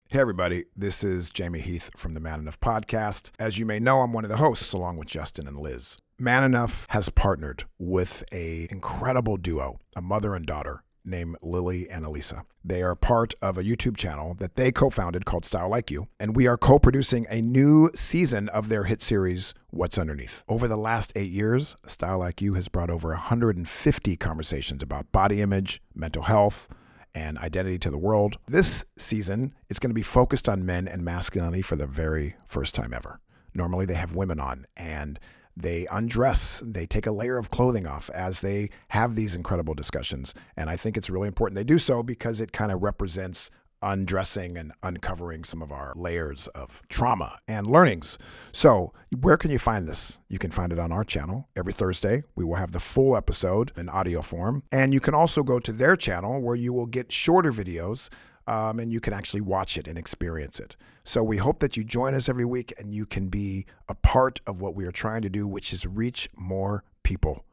Hey, 0.07 0.17
everybody. 0.17 0.65
This 0.75 1.03
is 1.03 1.29
Jamey 1.29 1.61
Heath 1.61 1.91
from 1.95 2.13
the 2.13 2.19
Man 2.19 2.39
Enough 2.39 2.59
podcast. 2.59 3.29
As 3.37 3.59
you 3.59 3.67
may 3.67 3.77
know, 3.77 4.01
I'm 4.01 4.13
one 4.13 4.25
of 4.25 4.31
the 4.31 4.37
hosts 4.37 4.73
along 4.73 4.97
with 4.97 5.07
Justin 5.07 5.47
and 5.47 5.59
Liz. 5.59 5.99
Man 6.17 6.43
Enough 6.43 6.87
has 6.89 7.09
partnered 7.09 7.65
with 7.77 8.23
a 8.31 8.67
incredible 8.71 9.37
duo, 9.37 9.77
a 9.95 10.01
mother 10.01 10.33
and 10.33 10.43
daughter 10.43 10.81
named 11.05 11.37
Lily 11.41 11.89
and 11.89 12.05
Elisa. 12.05 12.43
They 12.63 12.81
are 12.81 12.95
part 12.95 13.33
of 13.41 13.57
a 13.57 13.63
YouTube 13.63 13.97
channel 13.97 14.33
that 14.35 14.55
they 14.55 14.71
co-founded 14.71 15.25
called 15.25 15.43
StyleLikeU, 15.43 16.07
and 16.19 16.35
we 16.35 16.47
are 16.47 16.57
co-producing 16.57 17.25
a 17.29 17.41
new 17.41 17.89
season 17.95 18.49
of 18.49 18.69
their 18.69 18.83
hit 18.83 19.01
series 19.01 19.53
What's 19.69 19.97
Underneath. 19.97 20.43
Over 20.47 20.67
the 20.67 20.77
last 20.77 21.13
8 21.15 21.31
years, 21.31 21.75
StyleLikeU 21.87 22.55
has 22.55 22.67
brought 22.67 22.89
over 22.89 23.09
150 23.09 24.17
conversations 24.17 24.83
about 24.83 25.11
body 25.11 25.41
image, 25.41 25.81
mental 25.95 26.23
health, 26.23 26.67
and 27.15 27.37
identity 27.39 27.79
to 27.79 27.89
the 27.89 27.97
world. 27.97 28.37
This 28.47 28.85
season 28.97 29.53
is 29.67 29.79
going 29.79 29.89
to 29.89 29.95
be 29.95 30.03
focused 30.03 30.47
on 30.47 30.65
men 30.65 30.87
and 30.87 31.03
masculinity 31.03 31.61
for 31.61 31.75
the 31.75 31.87
very 31.87 32.35
first 32.45 32.75
time 32.75 32.93
ever. 32.93 33.19
Normally 33.53 33.85
they 33.85 33.95
have 33.95 34.15
women 34.15 34.39
on 34.39 34.67
and 34.77 35.19
they 35.61 35.87
undress, 35.91 36.63
they 36.65 36.85
take 36.85 37.05
a 37.05 37.11
layer 37.11 37.37
of 37.37 37.49
clothing 37.49 37.85
off 37.85 38.09
as 38.11 38.41
they 38.41 38.69
have 38.89 39.15
these 39.15 39.35
incredible 39.35 39.73
discussions. 39.73 40.33
And 40.55 40.69
I 40.69 40.75
think 40.75 40.97
it's 40.97 41.09
really 41.09 41.27
important 41.27 41.55
they 41.55 41.63
do 41.63 41.77
so 41.77 42.03
because 42.03 42.41
it 42.41 42.51
kind 42.51 42.71
of 42.71 42.81
represents 42.81 43.51
undressing 43.81 44.57
and 44.57 44.73
uncovering 44.83 45.43
some 45.43 45.61
of 45.61 45.71
our 45.71 45.93
layers 45.95 46.47
of 46.49 46.81
trauma 46.89 47.37
and 47.47 47.67
learnings. 47.67 48.17
So, 48.51 48.93
where 49.21 49.37
can 49.37 49.51
you 49.51 49.59
find 49.59 49.87
this? 49.87 50.19
You 50.27 50.37
can 50.37 50.51
find 50.51 50.73
it 50.73 50.79
on 50.79 50.91
our 50.91 51.03
channel 51.03 51.47
every 51.55 51.73
Thursday. 51.73 52.23
We 52.35 52.43
will 52.43 52.55
have 52.55 52.71
the 52.71 52.79
full 52.79 53.15
episode 53.15 53.71
in 53.77 53.89
audio 53.89 54.21
form. 54.21 54.63
And 54.71 54.93
you 54.93 54.99
can 54.99 55.13
also 55.13 55.43
go 55.43 55.59
to 55.59 55.71
their 55.71 55.95
channel 55.95 56.41
where 56.41 56.55
you 56.55 56.73
will 56.73 56.87
get 56.87 57.11
shorter 57.11 57.51
videos 57.51 58.09
um, 58.49 58.79
and 58.79 58.91
you 58.91 58.99
can 58.99 59.13
actually 59.13 59.41
watch 59.41 59.77
it 59.77 59.87
and 59.87 59.97
experience 59.97 60.59
it. 60.59 60.75
So, 61.03 61.23
we 61.23 61.37
hope 61.37 61.59
that 61.59 61.77
you 61.77 61.83
join 61.83 62.15
us 62.15 62.27
every 62.27 62.45
week 62.45 62.73
and 62.77 62.93
you 62.93 63.05
can 63.05 63.29
be 63.29 63.65
a 63.87 63.95
part 63.95 64.41
of 64.47 64.59
what 64.59 64.75
we 64.75 64.85
are 64.85 64.91
trying 64.91 65.21
to 65.21 65.29
do, 65.29 65.47
which 65.47 65.71
is 65.71 65.85
reach 65.85 66.29
more 66.35 66.83
people. 67.03 67.45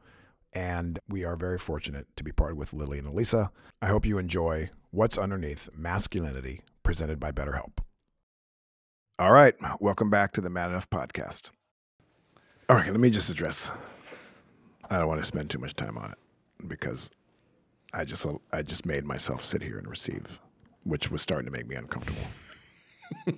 And 0.53 0.99
we 1.07 1.23
are 1.23 1.35
very 1.35 1.59
fortunate 1.59 2.07
to 2.15 2.23
be 2.23 2.31
partnered 2.31 2.57
with 2.57 2.73
Lily 2.73 2.97
and 2.97 3.07
Elisa. 3.07 3.51
I 3.81 3.87
hope 3.87 4.05
you 4.05 4.17
enjoy 4.17 4.71
What's 4.89 5.17
Underneath 5.17 5.69
Masculinity, 5.75 6.61
presented 6.81 7.19
by 7.19 7.31
BetterHelp. 7.31 7.77
All 9.19 9.31
right, 9.31 9.53
welcome 9.79 10.09
back 10.09 10.33
to 10.33 10.41
the 10.41 10.49
Man 10.49 10.69
Enough 10.69 10.89
podcast. 10.89 11.51
All 12.69 12.75
right, 12.75 12.89
let 12.89 12.99
me 12.99 13.09
just 13.11 13.29
address. 13.29 13.71
I 14.89 14.97
don't 14.97 15.07
want 15.07 15.21
to 15.21 15.25
spend 15.25 15.49
too 15.49 15.59
much 15.59 15.75
time 15.75 15.97
on 15.97 16.11
it 16.11 16.67
because 16.67 17.11
I 17.93 18.03
just 18.03 18.25
I 18.51 18.61
just 18.61 18.85
made 18.85 19.05
myself 19.05 19.45
sit 19.45 19.61
here 19.61 19.77
and 19.77 19.87
receive, 19.87 20.39
which 20.87 21.11
was 21.11 21.21
starting 21.21 21.45
to 21.45 21.51
make 21.51 21.67
me 21.67 21.75
uncomfortable. 21.75 22.27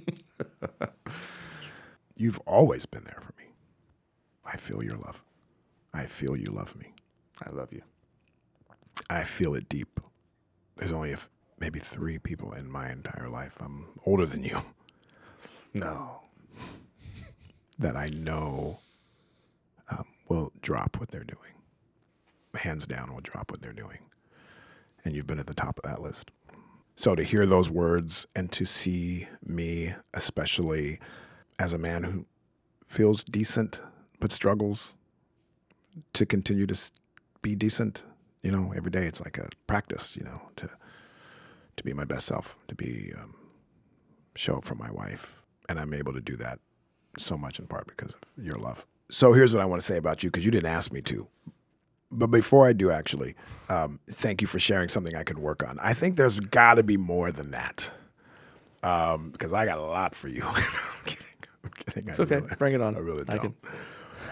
You've 2.15 2.39
always 2.45 2.85
been 2.85 3.03
there 3.05 3.21
for 3.21 3.33
me. 3.41 3.49
I 4.45 4.57
feel 4.57 4.83
your 4.83 4.97
love. 4.97 5.23
I 5.93 6.05
feel 6.05 6.35
you 6.35 6.51
love 6.51 6.75
me. 6.75 6.93
I 7.45 7.49
love 7.51 7.73
you. 7.73 7.81
I 9.09 9.23
feel 9.23 9.55
it 9.55 9.67
deep. 9.69 9.99
There's 10.77 10.91
only 10.91 11.13
f 11.13 11.29
maybe 11.59 11.79
three 11.79 12.19
people 12.19 12.53
in 12.53 12.69
my 12.69 12.91
entire 12.91 13.29
life. 13.29 13.57
I'm 13.59 13.87
older 14.05 14.25
than 14.25 14.43
you 14.43 14.61
No. 15.73 16.21
that 17.79 17.95
I 17.97 18.07
know 18.07 18.79
um, 19.89 20.05
will 20.27 20.51
drop 20.61 20.99
what 20.99 21.09
they're 21.09 21.23
doing. 21.23 21.53
Hands 22.55 22.85
down, 22.85 23.13
will 23.13 23.21
drop 23.21 23.51
what 23.51 23.61
they're 23.61 23.73
doing. 23.73 23.99
And 25.03 25.15
you've 25.15 25.27
been 25.27 25.39
at 25.39 25.47
the 25.47 25.53
top 25.53 25.79
of 25.79 25.89
that 25.89 26.01
list. 26.01 26.31
So 26.99 27.15
to 27.15 27.23
hear 27.23 27.45
those 27.45 27.69
words 27.69 28.27
and 28.35 28.51
to 28.51 28.65
see 28.65 29.29
me, 29.41 29.93
especially 30.13 30.99
as 31.57 31.71
a 31.71 31.77
man 31.77 32.03
who 32.03 32.25
feels 32.87 33.23
decent 33.23 33.81
but 34.19 34.33
struggles 34.33 34.95
to 36.11 36.25
continue 36.25 36.67
to 36.67 36.77
be 37.41 37.55
decent, 37.55 38.03
you 38.43 38.51
know, 38.51 38.73
every 38.75 38.91
day 38.91 39.05
it's 39.05 39.21
like 39.21 39.37
a 39.37 39.47
practice, 39.65 40.17
you 40.17 40.25
know, 40.25 40.41
to 40.57 40.69
to 41.77 41.83
be 41.85 41.93
my 41.93 42.03
best 42.03 42.25
self, 42.25 42.57
to 42.67 42.75
be 42.75 43.13
um, 43.17 43.33
show 44.35 44.57
up 44.57 44.65
for 44.65 44.75
my 44.75 44.91
wife, 44.91 45.45
and 45.69 45.79
I'm 45.79 45.93
able 45.93 46.11
to 46.11 46.19
do 46.19 46.35
that 46.35 46.59
so 47.17 47.37
much 47.37 47.59
in 47.59 47.67
part 47.67 47.87
because 47.87 48.11
of 48.11 48.43
your 48.43 48.57
love. 48.57 48.85
So 49.09 49.31
here's 49.31 49.53
what 49.53 49.61
I 49.61 49.65
want 49.65 49.81
to 49.81 49.87
say 49.87 49.95
about 49.95 50.21
you 50.21 50.31
because 50.31 50.43
you 50.43 50.51
didn't 50.51 50.69
ask 50.69 50.91
me 50.91 51.01
to. 51.03 51.29
But 52.11 52.27
before 52.27 52.67
I 52.67 52.73
do, 52.73 52.89
actually, 52.91 53.35
um, 53.69 53.99
thank 54.09 54.41
you 54.41 54.47
for 54.47 54.57
sharing 54.59 54.89
something 54.89 55.15
I 55.15 55.23
could 55.23 55.37
work 55.37 55.63
on. 55.67 55.77
I 55.79 55.93
think 55.93 56.15
there's 56.15 56.39
got 56.39 56.75
to 56.75 56.83
be 56.83 56.97
more 56.97 57.31
than 57.31 57.51
that 57.51 57.91
um, 58.83 59.29
because 59.31 59.53
I 59.53 59.65
got 59.65 59.77
a 59.77 59.83
lot 59.83 60.15
for 60.15 60.27
you. 60.27 60.43
I'm 60.45 60.63
kidding. 61.05 61.25
I'm 61.63 61.71
kidding. 61.71 62.09
It's 62.09 62.19
okay. 62.19 62.41
Bring 62.57 62.73
it 62.73 62.81
on. 62.81 62.95
I 62.95 62.99
really 62.99 63.25
don't. 63.25 63.39
can. 63.39 63.55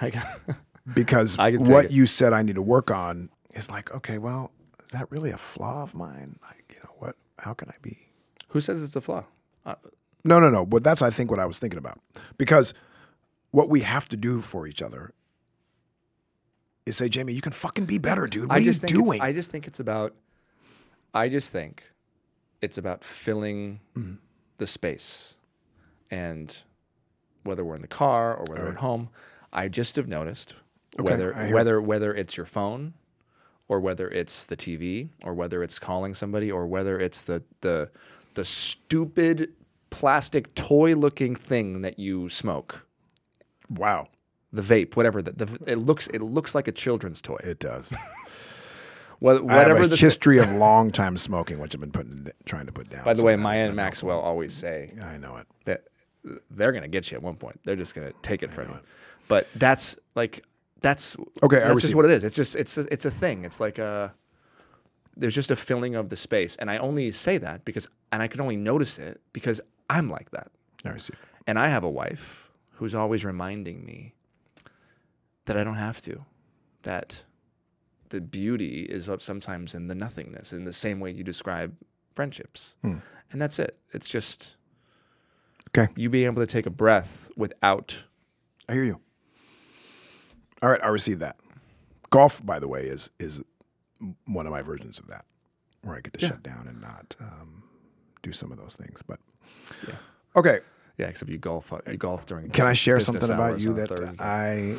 I 0.02 0.10
can. 0.10 0.26
because 0.94 1.38
I 1.38 1.52
can 1.52 1.66
what 1.66 1.86
it. 1.86 1.92
you 1.92 2.06
said 2.06 2.34
I 2.34 2.42
need 2.42 2.56
to 2.56 2.62
work 2.62 2.90
on 2.92 3.30
is 3.52 3.70
like, 3.70 3.94
okay, 3.94 4.18
well, 4.18 4.52
is 4.86 4.92
that 4.92 5.12
really 5.12 5.32
a 5.32 5.38
flaw 5.38 5.84
of 5.84 5.94
mine? 5.94 6.40
Like, 6.42 6.64
you 6.74 6.80
know, 6.84 6.92
what? 6.98 7.16
How 7.40 7.54
can 7.54 7.70
I 7.70 7.76
be? 7.82 8.08
Who 8.50 8.62
says 8.62 8.82
it's 8.82 8.96
a 8.96 9.02
flaw? 9.02 9.26
Uh, 9.66 9.76
No, 10.24 10.40
no, 10.40 10.50
no. 10.50 10.66
But 10.66 10.84
that's 10.84 11.02
I 11.02 11.10
think 11.10 11.30
what 11.30 11.40
I 11.40 11.46
was 11.46 11.60
thinking 11.60 11.78
about 11.78 12.00
because 12.38 12.74
what 13.52 13.70
we 13.70 13.82
have 13.82 14.08
to 14.10 14.18
do 14.18 14.42
for 14.42 14.66
each 14.66 14.82
other 14.82 15.14
is 16.88 16.98
say, 16.98 17.10
Jamey, 17.10 17.34
you 17.34 17.42
can 17.42 17.52
fucking 17.52 17.86
be 17.86 17.98
better, 17.98 18.26
dude. 18.28 18.50
What 18.50 18.54
I 18.54 18.58
are 18.58 18.60
you 18.62 18.66
just 18.66 18.82
think 18.82 18.92
it's- 18.92 19.06
doing? 19.06 19.22
I 19.22 19.34
just 19.34 19.52
think 19.52 19.68
it's 19.68 19.80
about. 19.80 20.16
I 21.14 21.30
just 21.30 21.52
think 21.52 21.84
it's 22.62 22.78
about 22.78 23.04
filling 23.04 23.80
Mm-hmm. 23.96 24.16
the 24.58 24.68
space, 24.68 25.36
and 26.12 26.56
whether 27.44 27.64
we're 27.64 27.76
in 27.76 27.82
the 27.82 27.88
car 27.88 28.36
or 28.36 28.46
whether 28.46 28.64
we're 28.66 28.72
at 28.72 28.78
home, 28.78 29.10
I 29.54 29.68
just 29.68 29.96
have 29.96 30.08
noticed 30.08 30.56
whether 31.00 31.36
I 31.36 31.48
hear 31.48 31.56
whether 31.56 31.82
whether 31.82 32.14
it's 32.14 32.36
your 32.38 32.46
phone, 32.46 32.94
or 33.68 33.80
whether 33.80 34.08
it's 34.10 34.46
the 34.46 34.58
TV, 34.58 35.10
or 35.24 35.34
whether 35.34 35.64
it's 35.64 35.80
calling 35.80 36.14
somebody, 36.16 36.52
or 36.52 36.66
whether 36.68 37.00
it's 37.00 37.22
the 37.24 37.42
the 37.62 37.90
the 38.36 38.46
stupid 38.46 39.54
plastic 39.90 40.54
toy 40.56 40.94
looking 40.96 41.36
thing 41.36 41.82
that 41.82 41.98
you 41.98 42.28
smoke, 42.30 42.86
wow, 43.70 44.08
the 44.54 44.62
vape, 44.62 44.96
whatever. 44.96 45.22
The, 45.22 45.32
the 45.32 45.60
it 45.72 45.78
looks 45.78 46.08
it 46.08 46.22
looks 46.22 46.56
like 46.56 46.68
a 46.68 46.72
children's 46.72 47.22
toy. 47.22 47.38
it 47.44 47.60
does. 47.60 47.94
Wha- 49.20 49.34
I 49.38 49.40
Whatever 49.40 49.76
have 49.80 49.84
a 49.86 49.88
the 49.88 49.96
history 49.96 50.38
of 50.38 50.52
long 50.52 50.92
time 50.92 51.18
smoking, 51.18 51.60
which 51.60 51.74
I've 51.74 51.82
been 51.82 51.92
putting 51.92 52.28
trying 52.46 52.68
to 52.68 52.72
put 52.72 52.90
down. 52.90 53.04
By 53.04 53.14
the 53.14 53.20
so 53.22 53.26
way, 53.26 53.36
Maya 53.36 53.54
and 53.54 53.62
helpful. 53.62 53.76
Maxwell 53.76 54.20
always 54.20 54.54
say 54.54 54.92
I 55.04 55.18
know 55.18 55.38
it. 55.38 55.48
that 55.66 55.86
they're 56.52 56.72
going 56.72 56.84
to 56.84 56.90
get 56.90 57.10
you 57.10 57.18
at 57.18 57.24
one 57.24 57.36
point. 57.36 57.60
They're 57.66 57.76
just 57.76 57.96
going 57.96 58.08
to 58.08 58.14
take 58.22 58.44
it 58.44 58.52
from 58.52 58.68
you. 58.70 58.80
But 59.28 59.48
that's 59.56 59.98
like 60.16 60.44
that's 60.82 61.18
Okay, 61.42 61.60
That's 61.60 61.82
just 61.82 61.96
what 61.96 62.06
it 62.06 62.12
is. 62.12 62.24
It's 62.24 62.36
just 62.36 62.56
it's 62.56 62.78
a, 62.78 62.82
it's 62.94 63.06
a 63.06 63.12
thing. 63.12 63.44
It's 63.44 63.60
like 63.60 63.80
a 63.80 64.14
there's 65.16 65.34
just 65.34 65.50
a 65.50 65.56
filling 65.56 65.96
of 65.96 66.10
the 66.10 66.16
space, 66.16 66.56
and 66.58 66.70
I 66.70 66.78
only 66.78 67.12
say 67.12 67.40
that 67.40 67.66
because 67.66 67.88
and 68.12 68.22
I 68.22 68.28
can 68.28 68.40
only 68.40 68.56
notice 68.56 69.00
it 69.00 69.20
because 69.34 69.60
I'm 69.90 70.12
like 70.12 70.30
that, 70.32 70.52
I 70.86 70.90
receive. 70.90 71.18
and 71.48 71.58
I 71.58 71.70
have 71.70 71.84
a 71.84 71.90
wife 71.90 72.52
who's 72.74 72.94
always 72.94 73.26
reminding 73.26 73.84
me 73.84 74.14
that 75.48 75.58
I 75.58 75.64
don't 75.64 75.76
have 75.76 76.02
to, 76.04 76.24
that 76.84 77.24
the 78.10 78.22
beauty 78.22 78.84
is 78.84 79.10
up 79.10 79.22
sometimes 79.22 79.74
in 79.76 79.88
the 79.88 79.96
nothingness, 79.96 80.54
in 80.54 80.64
the 80.66 80.72
same 80.74 81.00
way 81.02 81.12
you 81.12 81.24
describe 81.24 81.76
friendships, 82.14 82.76
Hmm. 82.82 82.98
and 83.32 83.42
that's 83.42 83.60
it. 83.60 83.78
It's 83.92 84.08
just 84.08 84.56
Okay, 85.70 85.92
you 85.96 86.10
being 86.10 86.26
able 86.26 86.42
to 86.42 86.48
take 86.48 86.66
a 86.66 86.70
breath 86.72 87.30
without 87.36 88.04
I 88.70 88.74
hear 88.74 88.84
you. 88.86 89.00
All 90.62 90.70
right, 90.70 90.82
I 90.84 90.88
receive 90.88 91.20
that. 91.20 91.38
Golf, 92.10 92.46
by 92.46 92.60
the 92.60 92.68
way, 92.68 92.82
is 92.84 93.10
is 93.20 93.44
one 94.26 94.46
of 94.46 94.52
my 94.52 94.62
versions 94.62 95.00
of 95.00 95.08
that, 95.08 95.26
where 95.84 95.96
I 95.96 96.02
get 96.02 96.14
to 96.14 96.20
Yeah. 96.22 96.30
shut 96.30 96.44
down 96.44 96.68
and 96.68 96.80
not 96.82 97.16
um, 97.20 97.64
do 98.24 98.32
some 98.32 98.52
of 98.52 98.58
those 98.58 98.76
things. 98.76 99.02
But 99.06 99.20
Yeah. 99.88 99.96
okay, 100.36 100.60
yeah 100.98 101.08
except 101.08 101.30
you 101.30 101.38
golf 101.38 101.72
uh, 101.74 101.80
you 101.90 101.98
golf 101.98 102.26
during 102.26 102.50
can 102.50 102.66
I 102.66 102.74
share 102.74 103.00
something 103.00 103.30
about 103.30 103.60
you 103.60 103.74
that 103.74 103.90
Thursday. 103.90 104.16
I 104.24 104.78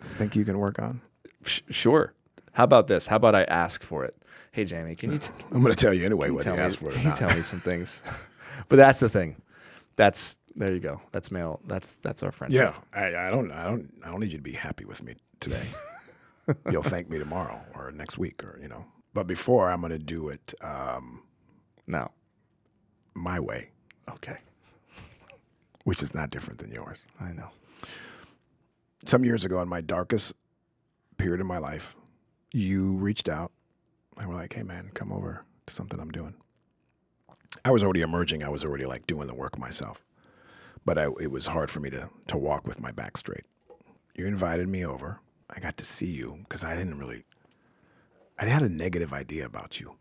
think 0.00 0.36
you 0.36 0.44
can 0.44 0.58
work 0.58 0.78
on? 0.78 1.00
Sh- 1.44 1.60
sure. 1.70 2.14
How 2.52 2.64
about 2.64 2.86
this? 2.86 3.06
How 3.06 3.16
about 3.16 3.34
i 3.34 3.44
ask 3.44 3.82
for 3.82 4.04
it? 4.04 4.16
Hey 4.50 4.64
jamey 4.64 4.96
can 4.98 5.12
you, 5.12 5.18
t- 5.18 5.30
I'm 5.52 5.62
going 5.62 5.74
to 5.74 5.80
tell 5.80 5.94
you 5.94 6.04
anyway 6.04 6.30
what 6.30 6.44
you 6.44 6.52
asked 6.52 6.78
for. 6.78 6.88
or 6.88 6.92
can 6.92 7.04
you 7.04 7.14
tell 7.14 7.34
me 7.34 7.42
some 7.42 7.60
things? 7.70 8.02
But 8.68 8.76
that's 8.76 9.00
the 9.00 9.08
thing. 9.08 9.36
That's 9.96 10.38
there 10.56 10.72
you 10.72 10.80
go. 10.80 11.00
That's 11.12 11.30
male 11.30 11.60
that's 11.66 11.96
that's 12.02 12.22
our 12.22 12.32
friend. 12.32 12.52
Yeah, 12.52 12.74
I, 12.92 13.14
I 13.14 13.30
don't, 13.30 13.50
I 13.52 13.64
don't, 13.64 13.90
I 14.04 14.10
don't 14.10 14.20
need 14.20 14.32
you 14.32 14.38
to 14.38 14.42
be 14.44 14.52
happy 14.52 14.84
with 14.84 15.02
me 15.02 15.14
today. 15.40 15.66
You'll 16.70 16.82
thank 16.82 17.10
me 17.10 17.18
tomorrow 17.18 17.60
or 17.74 17.92
next 17.92 18.18
week, 18.18 18.42
or 18.42 18.58
you 18.60 18.68
know. 18.68 18.84
But 19.14 19.26
before, 19.26 19.70
I'm 19.70 19.80
going 19.80 19.92
to 19.92 19.98
do 19.98 20.28
it 20.28 20.54
um, 20.60 21.22
no 21.86 22.10
my 23.18 23.40
way, 23.40 23.70
okay. 24.08 24.38
Which 25.84 26.02
is 26.02 26.14
not 26.14 26.30
different 26.30 26.60
than 26.60 26.70
yours. 26.70 27.06
i 27.20 27.32
know 27.32 27.48
some 29.04 29.24
years 29.24 29.44
ago 29.44 29.60
in 29.62 29.68
my 29.68 29.80
darkest 29.80 30.34
period 31.16 31.40
of 31.40 31.46
my 31.46 31.58
life, 31.58 31.96
you 32.52 32.96
reached 32.96 33.28
out 33.28 33.52
and 34.16 34.28
were 34.28 34.34
like, 34.34 34.52
hey 34.52 34.62
man, 34.62 34.90
come 34.94 35.12
over 35.12 35.44
to 35.66 35.74
something 35.74 36.00
I'm 36.00 36.10
doing. 36.10 36.34
I 37.64 37.70
was 37.70 37.82
already 37.82 38.02
emerging. 38.02 38.42
I 38.42 38.48
was 38.48 38.64
already 38.64 38.86
like 38.86 39.06
doing 39.06 39.26
the 39.26 39.34
work 39.34 39.58
myself. 39.58 40.04
But 40.84 40.98
I, 40.98 41.08
it 41.20 41.30
was 41.30 41.46
hard 41.46 41.70
for 41.70 41.80
me 41.80 41.90
to, 41.90 42.08
to 42.28 42.38
walk 42.38 42.66
with 42.66 42.80
my 42.80 42.92
back 42.92 43.16
straight. 43.16 43.44
You 44.14 44.26
invited 44.26 44.68
me 44.68 44.84
over. 44.84 45.20
I 45.50 45.60
got 45.60 45.76
to 45.78 45.84
see 45.84 46.10
you 46.10 46.38
because 46.42 46.64
I 46.64 46.76
didn't 46.76 46.98
really, 46.98 47.24
I 48.38 48.46
had 48.46 48.62
a 48.62 48.68
negative 48.68 49.12
idea 49.12 49.44
about 49.44 49.80
you. 49.80 49.96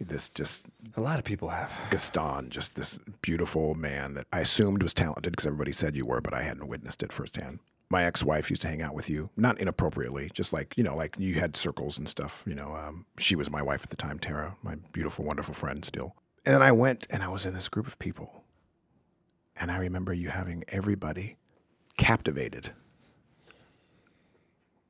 This 0.00 0.28
just 0.28 0.66
a 0.96 1.00
lot 1.00 1.18
of 1.18 1.24
people 1.24 1.48
have 1.48 1.70
Gaston, 1.90 2.50
just 2.50 2.74
this 2.74 2.98
beautiful 3.22 3.74
man 3.74 4.14
that 4.14 4.26
I 4.32 4.40
assumed 4.40 4.82
was 4.82 4.92
talented 4.92 5.32
because 5.32 5.46
everybody 5.46 5.72
said 5.72 5.96
you 5.96 6.04
were, 6.04 6.20
but 6.20 6.34
I 6.34 6.42
hadn't 6.42 6.66
witnessed 6.66 7.02
it 7.02 7.12
firsthand. 7.12 7.60
My 7.90 8.04
ex-wife 8.04 8.50
used 8.50 8.62
to 8.62 8.68
hang 8.68 8.82
out 8.82 8.94
with 8.94 9.08
you, 9.08 9.30
not 9.36 9.60
inappropriately, 9.60 10.30
just 10.34 10.52
like 10.52 10.76
you 10.76 10.82
know, 10.82 10.96
like 10.96 11.14
you 11.18 11.34
had 11.34 11.56
circles 11.56 11.96
and 11.96 12.08
stuff. 12.08 12.42
You 12.46 12.54
know, 12.54 12.74
um, 12.74 13.06
she 13.18 13.36
was 13.36 13.50
my 13.50 13.62
wife 13.62 13.84
at 13.84 13.90
the 13.90 13.96
time, 13.96 14.18
Tara, 14.18 14.56
my 14.62 14.76
beautiful, 14.92 15.24
wonderful 15.24 15.54
friend 15.54 15.84
still. 15.84 16.16
And 16.44 16.54
then 16.54 16.62
I 16.62 16.72
went 16.72 17.06
and 17.10 17.22
I 17.22 17.28
was 17.28 17.46
in 17.46 17.54
this 17.54 17.68
group 17.68 17.86
of 17.86 17.98
people, 17.98 18.44
and 19.56 19.70
I 19.70 19.78
remember 19.78 20.12
you 20.12 20.30
having 20.30 20.64
everybody 20.68 21.36
captivated 21.96 22.72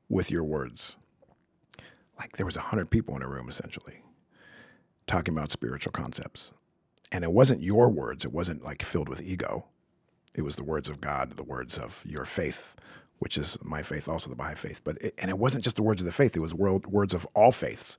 with 0.09 0.31
your 0.31 0.43
words. 0.43 0.97
Like 2.17 2.37
there 2.37 2.45
was 2.45 2.55
a 2.55 2.61
hundred 2.61 2.89
people 2.89 3.15
in 3.15 3.21
a 3.21 3.27
room 3.27 3.49
essentially 3.49 4.01
talking 5.07 5.33
about 5.33 5.51
spiritual 5.51 5.91
concepts. 5.91 6.51
And 7.11 7.23
it 7.23 7.31
wasn't 7.31 7.61
your 7.61 7.89
words. 7.89 8.25
It 8.25 8.33
wasn't 8.33 8.63
like 8.63 8.83
filled 8.83 9.09
with 9.09 9.21
ego. 9.21 9.67
It 10.35 10.41
was 10.41 10.55
the 10.55 10.63
words 10.63 10.89
of 10.89 10.99
God, 10.99 11.37
the 11.37 11.43
words 11.43 11.77
of 11.77 12.03
your 12.05 12.25
faith, 12.25 12.75
which 13.19 13.37
is 13.37 13.57
my 13.61 13.83
faith, 13.83 14.07
also 14.07 14.29
the 14.29 14.35
Baha'i 14.35 14.55
faith. 14.55 14.81
But 14.83 15.01
it, 15.01 15.13
and 15.17 15.29
it 15.29 15.37
wasn't 15.37 15.63
just 15.63 15.77
the 15.77 15.83
words 15.83 16.01
of 16.01 16.05
the 16.05 16.11
faith. 16.11 16.35
It 16.35 16.41
was 16.41 16.53
world, 16.53 16.87
words 16.87 17.13
of 17.13 17.25
all 17.33 17.51
faiths, 17.51 17.97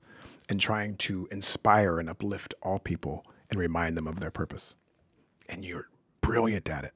and 0.49 0.59
trying 0.59 0.97
to 0.97 1.27
inspire 1.31 1.99
and 1.99 2.09
uplift 2.09 2.53
all 2.61 2.79
people 2.79 3.25
and 3.49 3.59
remind 3.59 3.97
them 3.97 4.07
of 4.07 4.19
their 4.19 4.31
purpose. 4.31 4.75
And 5.49 5.65
you're 5.65 5.87
brilliant 6.21 6.69
at 6.69 6.83
it. 6.83 6.93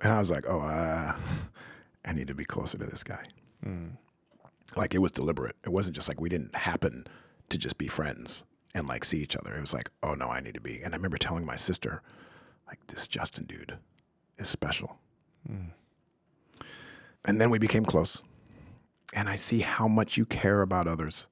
And 0.00 0.12
I 0.12 0.18
was 0.18 0.30
like, 0.30 0.44
oh, 0.46 0.60
uh, 0.60 1.14
I 2.04 2.12
need 2.12 2.28
to 2.28 2.34
be 2.34 2.44
closer 2.44 2.78
to 2.78 2.84
this 2.84 3.02
guy. 3.02 3.26
Like 4.76 4.94
it 4.94 4.98
was 4.98 5.12
deliberate. 5.12 5.56
It 5.64 5.70
wasn't 5.70 5.96
just 5.96 6.08
like 6.08 6.20
we 6.20 6.28
didn't 6.28 6.54
happen 6.54 7.06
to 7.48 7.58
just 7.58 7.78
be 7.78 7.88
friends 7.88 8.44
and 8.74 8.86
like 8.86 9.04
see 9.04 9.18
each 9.18 9.36
other. 9.36 9.54
It 9.54 9.60
was 9.60 9.74
like, 9.74 9.90
oh 10.02 10.14
no, 10.14 10.28
I 10.28 10.40
need 10.40 10.54
to 10.54 10.60
be. 10.60 10.82
And 10.82 10.92
I 10.92 10.96
remember 10.96 11.18
telling 11.18 11.46
my 11.46 11.56
sister, 11.56 12.02
like, 12.66 12.84
this 12.88 13.06
Justin 13.06 13.44
dude 13.44 13.78
is 14.38 14.48
special. 14.48 14.98
Hmm. 15.46 15.68
And 17.24 17.40
then 17.40 17.50
we 17.50 17.58
became 17.58 17.84
close. 17.84 18.22
And 19.14 19.28
I 19.28 19.36
see 19.36 19.60
how 19.60 19.88
much 19.88 20.16
you 20.16 20.26
care 20.26 20.62
about 20.62 20.86
others, 20.86 21.26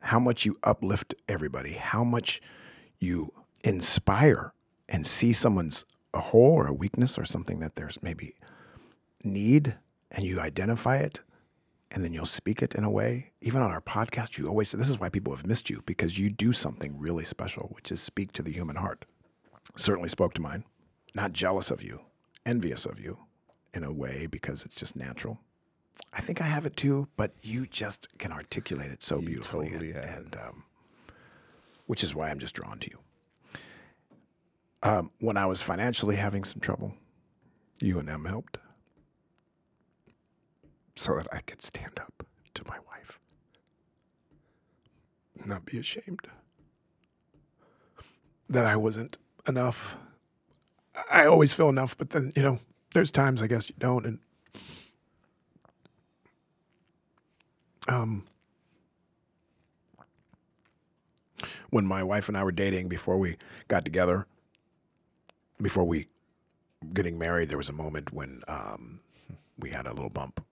how 0.00 0.18
much 0.18 0.44
you 0.44 0.58
uplift 0.62 1.14
everybody, 1.28 1.74
how 1.74 2.04
much 2.04 2.40
you 2.98 3.32
inspire 3.62 4.52
and 4.88 5.06
see 5.06 5.32
someone's 5.32 5.84
a 6.14 6.20
hole 6.20 6.54
or 6.54 6.66
a 6.66 6.72
weakness 6.72 7.18
or 7.18 7.24
something 7.24 7.60
that 7.60 7.74
there's 7.74 8.02
maybe 8.02 8.34
need 9.22 9.76
and 10.10 10.24
you 10.24 10.40
identify 10.40 10.96
it 10.96 11.20
and 11.90 12.04
then 12.04 12.12
you'll 12.12 12.26
speak 12.26 12.62
it 12.62 12.74
in 12.74 12.84
a 12.84 12.90
way. 12.90 13.32
Even 13.40 13.62
on 13.62 13.70
our 13.70 13.80
podcast, 13.80 14.36
you 14.36 14.46
always 14.46 14.68
say 14.68 14.78
this 14.78 14.90
is 14.90 15.00
why 15.00 15.08
people 15.08 15.34
have 15.34 15.46
missed 15.46 15.70
you 15.70 15.82
because 15.86 16.18
you 16.18 16.30
do 16.30 16.52
something 16.52 16.98
really 16.98 17.24
special, 17.24 17.68
which 17.72 17.90
is 17.90 18.00
speak 18.00 18.32
to 18.32 18.42
the 18.42 18.52
human 18.52 18.76
heart. 18.76 19.04
Certainly 19.76 20.10
spoke 20.10 20.34
to 20.34 20.42
mine. 20.42 20.64
Not 21.14 21.32
jealous 21.32 21.70
of 21.70 21.82
you, 21.82 22.02
envious 22.44 22.84
of 22.84 23.00
you 23.00 23.18
in 23.72 23.84
a 23.84 23.92
way 23.92 24.26
because 24.26 24.64
it's 24.64 24.74
just 24.74 24.96
natural. 24.96 25.38
I 26.12 26.20
think 26.20 26.40
I 26.40 26.44
have 26.44 26.66
it 26.66 26.76
too, 26.76 27.08
but 27.16 27.32
you 27.40 27.66
just 27.66 28.18
can 28.18 28.32
articulate 28.32 28.90
it 28.90 29.02
so 29.02 29.20
beautifully, 29.20 29.70
totally 29.70 29.92
and, 29.92 30.04
and 30.04 30.36
um, 30.36 30.64
which 31.86 32.04
is 32.04 32.14
why 32.14 32.30
I'm 32.30 32.38
just 32.38 32.54
drawn 32.54 32.78
to 32.78 32.90
you. 32.90 32.98
Um, 34.82 35.10
when 35.18 35.36
I 35.36 35.46
was 35.46 35.60
financially 35.60 36.16
having 36.16 36.44
some 36.44 36.60
trouble, 36.60 36.94
you 37.80 37.98
and 37.98 38.08
them 38.08 38.26
helped 38.26 38.58
so 40.98 41.14
that 41.14 41.28
I 41.32 41.40
could 41.42 41.62
stand 41.62 42.00
up 42.00 42.26
to 42.54 42.64
my 42.66 42.76
wife, 42.90 43.20
not 45.46 45.64
be 45.64 45.78
ashamed 45.78 46.26
that 48.48 48.66
I 48.66 48.74
wasn't 48.74 49.16
enough. 49.46 49.96
I 51.12 51.26
always 51.26 51.52
feel 51.52 51.68
enough, 51.68 51.96
but 51.96 52.10
then, 52.10 52.32
you 52.34 52.42
know, 52.42 52.58
there's 52.94 53.12
times 53.12 53.42
I 53.42 53.46
guess 53.46 53.68
you 53.68 53.76
don't. 53.78 54.06
And, 54.06 54.18
um, 57.86 58.24
when 61.70 61.86
my 61.86 62.02
wife 62.02 62.28
and 62.28 62.36
I 62.36 62.42
were 62.42 62.50
dating 62.50 62.88
before 62.88 63.18
we 63.18 63.36
got 63.68 63.84
together, 63.84 64.26
before 65.62 65.84
we 65.84 66.08
getting 66.92 67.18
married, 67.18 67.50
there 67.50 67.58
was 67.58 67.68
a 67.68 67.72
moment 67.72 68.12
when 68.12 68.42
um, 68.48 68.98
we 69.58 69.70
had 69.70 69.86
a 69.86 69.92
little 69.92 70.10
bump. 70.10 70.44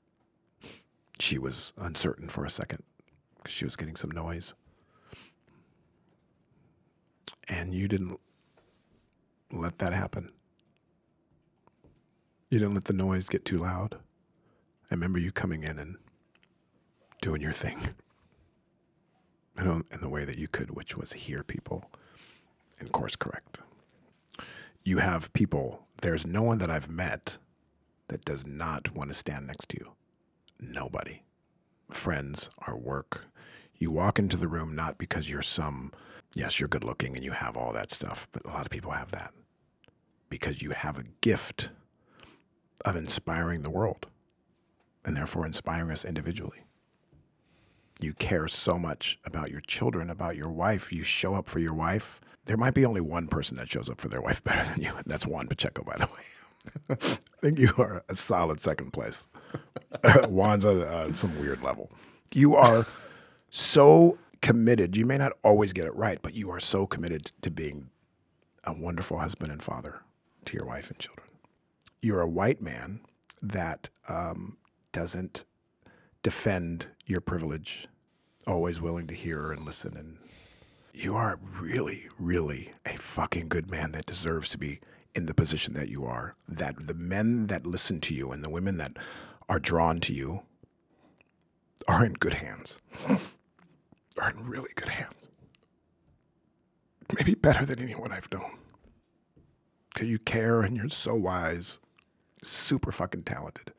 She 1.19 1.39
was 1.39 1.73
uncertain 1.79 2.29
for 2.29 2.45
a 2.45 2.51
second 2.51 2.83
because 3.37 3.53
she 3.53 3.65
was 3.65 3.77
getting 3.77 3.97
some 3.97 4.11
noise. 4.11 4.55
And 7.49 7.73
you 7.73 7.89
didn't 7.89 8.19
let 9.53 9.79
that 9.79 9.93
happen. 9.93 10.31
You 12.51 12.59
didn't 12.59 12.75
let 12.75 12.85
the 12.85 12.93
noise 12.93 13.29
get 13.29 13.45
too 13.45 13.59
loud. 13.59 13.95
I 14.91 14.95
remember 14.95 15.19
you 15.19 15.33
coming 15.33 15.63
in 15.63 15.79
and 15.79 15.97
doing 17.21 17.41
your 17.41 17.53
thing 17.53 17.95
know, 19.67 19.83
in 19.91 20.01
the 20.01 20.09
way 20.09 20.25
that 20.25 20.39
you 20.39 20.49
could, 20.49 20.71
which 20.71 20.97
was 20.97 21.13
hear 21.13 21.43
people 21.43 21.91
and 22.79 22.93
course 22.93 23.17
correct. 23.17 23.59
You 24.85 24.99
have 24.99 25.33
people, 25.33 25.87
there's 26.03 26.27
no 26.27 26.43
one 26.43 26.59
that 26.59 26.71
I've 26.71 26.91
met 26.91 27.39
that 28.09 28.25
does 28.25 28.47
not 28.47 28.95
want 28.95 29.11
to 29.11 29.15
stand 29.15 29.47
next 29.47 29.69
to 29.71 29.79
you. 29.79 29.93
Nobody. 30.61 31.23
Friends, 31.91 32.51
our 32.67 32.77
work. 32.77 33.27
You 33.77 33.91
walk 33.91 34.19
into 34.19 34.37
the 34.37 34.49
room 34.49 34.75
not 34.75 34.99
because 34.99 35.29
you're 35.29 35.43
some, 35.43 35.93
yes, 36.35 36.59
you're 36.59 36.69
good 36.69 36.85
looking 36.85 37.15
and 37.15 37.25
you 37.25 37.33
have 37.33 37.57
all 37.57 37.73
that 37.73 37.93
stuff, 37.93 38.27
but 38.33 38.45
a 38.45 38.49
lot 38.49 38.65
of 38.65 38.71
people 38.71 38.93
have 38.93 39.11
that 39.11 39.33
because 40.29 40.63
you 40.63 40.71
have 40.71 40.99
a 40.99 41.05
gift 41.21 41.71
of 42.85 42.97
inspiring 42.97 43.63
the 43.63 43.71
world 43.71 44.07
and 45.05 45.17
therefore 45.17 45.47
inspiring 45.47 45.91
us 45.91 46.05
individually. 46.05 46.65
You 48.01 48.13
care 48.13 48.49
so 48.49 48.79
much 48.79 49.19
about 49.25 49.51
your 49.51 49.61
children, 49.63 50.11
about 50.11 50.37
your 50.37 50.51
wife. 50.51 50.93
You 50.93 51.03
show 51.03 51.35
up 51.35 51.47
for 51.47 51.61
your 51.61 51.73
wife. 51.73 52.21
There 52.45 52.57
might 52.57 52.75
be 52.75 52.85
only 52.85 53.01
one 53.01 53.27
person 53.29 53.57
that 53.57 53.71
shows 53.71 53.91
up 53.91 54.01
for 54.01 54.09
their 54.09 54.21
wife 54.21 54.43
better 54.45 54.69
than 54.71 54.83
you, 54.83 54.93
and 54.95 55.05
that's 55.07 55.27
Juan 55.27 55.47
Pacheco, 55.49 55.83
by 55.83 55.97
the 55.97 56.07
way. 56.07 56.23
I 56.91 57.41
think 57.41 57.59
you 57.59 57.73
are 57.79 58.05
a 58.09 58.15
solid 58.15 58.61
second 58.61 58.93
place. 58.93 59.27
Juan's 60.29 60.65
at 60.65 60.77
uh, 60.77 61.13
some 61.15 61.39
weird 61.39 61.63
level. 61.63 61.91
You 62.33 62.55
are 62.55 62.87
so 63.51 64.19
committed. 64.43 64.97
You 64.97 65.07
may 65.07 65.19
not 65.19 65.33
always 65.43 65.73
get 65.73 65.87
it 65.87 65.95
right, 65.95 66.19
but 66.21 66.35
you 66.35 66.51
are 66.51 66.61
so 66.61 66.87
committed 66.87 67.33
to 67.43 67.51
being 67.51 67.91
a 68.65 68.73
wonderful 68.73 69.19
husband 69.19 69.53
and 69.53 69.63
father 69.63 70.01
to 70.45 70.55
your 70.55 70.67
wife 70.67 70.91
and 70.91 70.99
children. 70.99 71.27
You're 72.03 72.21
a 72.21 72.29
white 72.29 72.61
man 72.61 73.01
that 73.43 73.89
um, 74.09 74.57
doesn't 74.93 75.45
defend 76.23 76.87
your 77.07 77.21
privilege, 77.21 77.87
always 78.47 78.81
willing 78.81 79.07
to 79.07 79.15
hear 79.15 79.53
and 79.53 79.65
listen. 79.65 79.97
And 79.97 80.19
you 80.93 81.15
are 81.15 81.39
really, 81.61 82.07
really 82.19 82.73
a 82.85 82.97
fucking 82.97 83.49
good 83.49 83.71
man 83.71 83.93
that 83.93 84.07
deserves 84.07 84.49
to 84.51 84.59
be 84.59 84.81
in 85.15 85.27
the 85.27 85.35
position 85.35 85.75
that 85.75 85.89
you 85.89 86.05
are. 86.05 86.35
That 86.49 86.87
the 86.87 86.95
men 86.95 87.47
that 87.49 87.67
listen 87.67 88.01
to 88.01 88.15
you 88.15 88.33
and 88.33 88.43
the 88.43 88.51
women 88.51 88.79
that 88.79 88.97
are 89.49 89.59
drawn 89.59 90.01
to 90.01 90.13
you 90.13 90.43
are 91.89 92.05
in 92.05 92.15
good 92.15 92.35
hands, 92.35 92.79
are 94.21 94.31
in 94.31 94.47
really 94.47 94.71
good 94.75 94.89
hands. 94.89 95.15
Maybe 97.17 97.35
better 97.35 97.65
than 97.65 97.79
anyone 97.79 98.11
I've 98.11 98.31
known. 98.33 98.59
Because 99.93 100.09
you 100.09 100.19
care 100.19 100.63
and 100.63 100.77
you're 100.77 100.89
so 100.89 101.15
wise, 101.15 101.79
super 102.43 102.91
fucking 102.91 103.23
talented. 103.23 103.73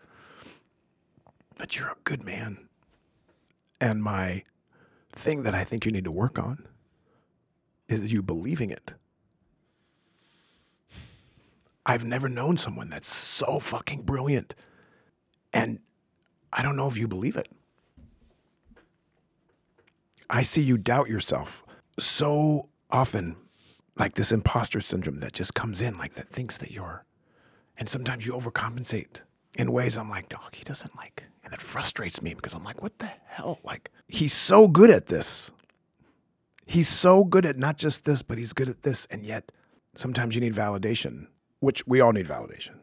But 1.57 1.77
you're 1.77 1.89
a 1.89 1.97
good 2.03 2.23
man. 2.23 2.69
And 3.81 4.01
my 4.01 4.43
thing 5.11 5.43
that 5.43 5.53
I 5.53 5.63
think 5.63 5.85
you 5.85 5.91
need 5.91 6.05
to 6.05 6.11
work 6.11 6.39
on 6.39 6.67
is 7.89 8.13
you 8.13 8.23
believing 8.23 8.69
it. 8.69 8.93
I've 11.85 12.03
never 12.03 12.27
known 12.27 12.57
someone 12.57 12.89
that's 12.89 13.13
so 13.13 13.59
fucking 13.59 14.03
brilliant. 14.03 14.55
And 15.57 15.79
I 16.53 16.61
don't 16.61 16.75
know 16.75 16.87
if 16.87 16.97
you 16.97 17.07
believe 17.07 17.35
it. 17.35 17.47
I 20.29 20.43
see 20.43 20.61
you 20.61 20.77
doubt 20.77 21.09
yourself 21.09 21.63
so 21.97 22.69
often, 22.91 23.37
like 23.97 24.13
this 24.13 24.31
imposter 24.31 24.79
syndrome 24.81 25.19
that 25.21 25.33
just 25.33 25.55
comes 25.55 25.81
in, 25.81 25.97
like 25.97 26.13
that 26.13 26.29
thinks 26.29 26.57
that 26.57 26.69
you're, 26.69 27.05
and 27.77 27.89
sometimes 27.89 28.25
you 28.25 28.33
overcompensate 28.33 29.21
in 29.57 29.71
ways 29.71 29.97
I'm 29.97 30.11
like, 30.11 30.29
dog, 30.29 30.53
he 30.53 30.63
doesn't 30.63 30.95
like, 30.95 31.23
and 31.43 31.53
it 31.53 31.61
frustrates 31.61 32.21
me 32.21 32.35
because 32.35 32.53
I'm 32.53 32.63
like, 32.63 32.83
what 32.83 32.99
the 32.99 33.09
hell? 33.25 33.59
Like, 33.63 33.89
he's 34.07 34.33
so 34.33 34.67
good 34.67 34.91
at 34.91 35.07
this. 35.07 35.51
He's 36.67 36.89
so 36.89 37.23
good 37.23 37.45
at 37.45 37.55
not 37.55 37.77
just 37.77 38.05
this, 38.05 38.21
but 38.21 38.37
he's 38.37 38.53
good 38.53 38.69
at 38.69 38.83
this. 38.83 39.07
And 39.09 39.23
yet, 39.23 39.51
sometimes 39.95 40.35
you 40.35 40.41
need 40.41 40.53
validation, 40.53 41.27
which 41.61 41.87
we 41.87 41.99
all 41.99 42.11
need 42.11 42.27
validation. 42.27 42.75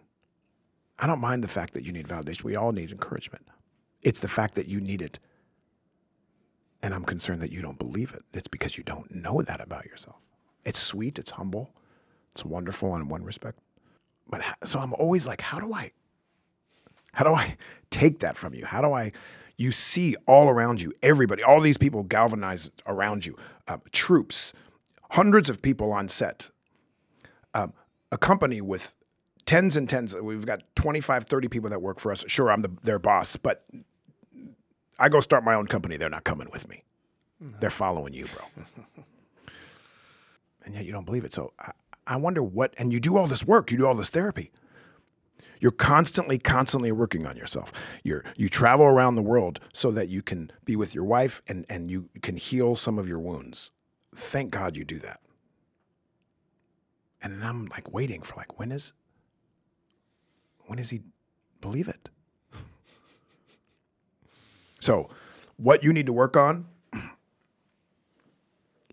I 0.98 1.06
don't 1.06 1.20
mind 1.20 1.42
the 1.42 1.48
fact 1.48 1.74
that 1.74 1.84
you 1.84 1.92
need 1.92 2.06
validation. 2.06 2.44
We 2.44 2.56
all 2.56 2.72
need 2.72 2.92
encouragement. 2.92 3.46
It's 4.02 4.20
the 4.20 4.28
fact 4.28 4.54
that 4.54 4.68
you 4.68 4.80
need 4.80 5.02
it. 5.02 5.18
And 6.82 6.94
I'm 6.94 7.04
concerned 7.04 7.40
that 7.40 7.50
you 7.50 7.62
don't 7.62 7.78
believe 7.78 8.12
it. 8.12 8.22
It's 8.32 8.48
because 8.48 8.76
you 8.76 8.84
don't 8.84 9.12
know 9.14 9.42
that 9.42 9.60
about 9.60 9.86
yourself. 9.86 10.16
It's 10.64 10.78
sweet, 10.78 11.18
it's 11.18 11.32
humble, 11.32 11.70
it's 12.32 12.44
wonderful 12.44 12.94
in 12.96 13.08
one 13.08 13.24
respect. 13.24 13.58
But 14.28 14.42
so 14.62 14.78
I'm 14.78 14.94
always 14.94 15.26
like, 15.26 15.40
how 15.40 15.58
do 15.58 15.72
I 15.72 15.92
how 17.12 17.24
do 17.24 17.34
I 17.34 17.56
take 17.90 18.20
that 18.20 18.36
from 18.36 18.54
you? 18.54 18.64
How 18.66 18.82
do 18.82 18.92
I 18.92 19.12
you 19.56 19.70
see 19.70 20.16
all 20.26 20.48
around 20.48 20.80
you, 20.80 20.92
everybody, 21.02 21.42
all 21.42 21.60
these 21.60 21.78
people 21.78 22.02
galvanized 22.02 22.82
around 22.86 23.24
you, 23.24 23.36
um, 23.68 23.80
troops, 23.92 24.52
hundreds 25.12 25.48
of 25.48 25.62
people 25.62 25.92
on 25.92 26.08
set, 26.08 26.50
um, 27.54 27.72
a 28.10 28.18
company 28.18 28.60
with 28.60 28.94
tens 29.46 29.76
and 29.76 29.88
tens. 29.88 30.14
We've 30.14 30.46
got 30.46 30.62
25, 30.76 31.26
30 31.26 31.48
people 31.48 31.70
that 31.70 31.82
work 31.82 32.00
for 32.00 32.12
us. 32.12 32.24
Sure, 32.26 32.50
I'm 32.50 32.62
the, 32.62 32.70
their 32.82 32.98
boss, 32.98 33.36
but 33.36 33.64
I 34.98 35.08
go 35.08 35.20
start 35.20 35.44
my 35.44 35.54
own 35.54 35.66
company. 35.66 35.96
They're 35.96 36.10
not 36.10 36.24
coming 36.24 36.48
with 36.52 36.68
me. 36.68 36.84
Mm-hmm. 37.42 37.58
They're 37.60 37.70
following 37.70 38.14
you, 38.14 38.26
bro. 38.26 38.64
and 40.64 40.74
yet 40.74 40.84
you 40.84 40.92
don't 40.92 41.04
believe 41.04 41.24
it. 41.24 41.34
So 41.34 41.52
I, 41.58 41.72
I 42.06 42.16
wonder 42.16 42.42
what, 42.42 42.74
and 42.78 42.92
you 42.92 43.00
do 43.00 43.16
all 43.16 43.26
this 43.26 43.44
work, 43.44 43.70
you 43.70 43.78
do 43.78 43.86
all 43.86 43.94
this 43.94 44.10
therapy. 44.10 44.50
You're 45.60 45.72
constantly, 45.72 46.38
constantly 46.38 46.92
working 46.92 47.26
on 47.26 47.36
yourself. 47.36 47.72
You're, 48.02 48.22
you 48.36 48.48
travel 48.48 48.84
around 48.84 49.14
the 49.14 49.22
world 49.22 49.60
so 49.72 49.90
that 49.92 50.08
you 50.08 50.20
can 50.20 50.52
be 50.64 50.76
with 50.76 50.94
your 50.94 51.04
wife 51.04 51.40
and, 51.48 51.64
and 51.70 51.90
you 51.90 52.10
can 52.20 52.36
heal 52.36 52.76
some 52.76 52.98
of 52.98 53.08
your 53.08 53.18
wounds. 53.18 53.70
Thank 54.14 54.50
God 54.50 54.76
you 54.76 54.84
do 54.84 54.98
that. 54.98 55.20
And 57.22 57.40
then 57.40 57.42
I'm 57.48 57.64
like 57.66 57.90
waiting 57.92 58.20
for 58.20 58.36
like, 58.36 58.58
when 58.58 58.70
is, 58.70 58.92
when 60.66 60.78
does 60.78 60.90
he 60.90 61.00
believe 61.60 61.88
it? 61.88 62.08
so, 64.80 65.10
what 65.56 65.82
you 65.82 65.92
need 65.92 66.06
to 66.06 66.12
work 66.12 66.36
on 66.36 66.66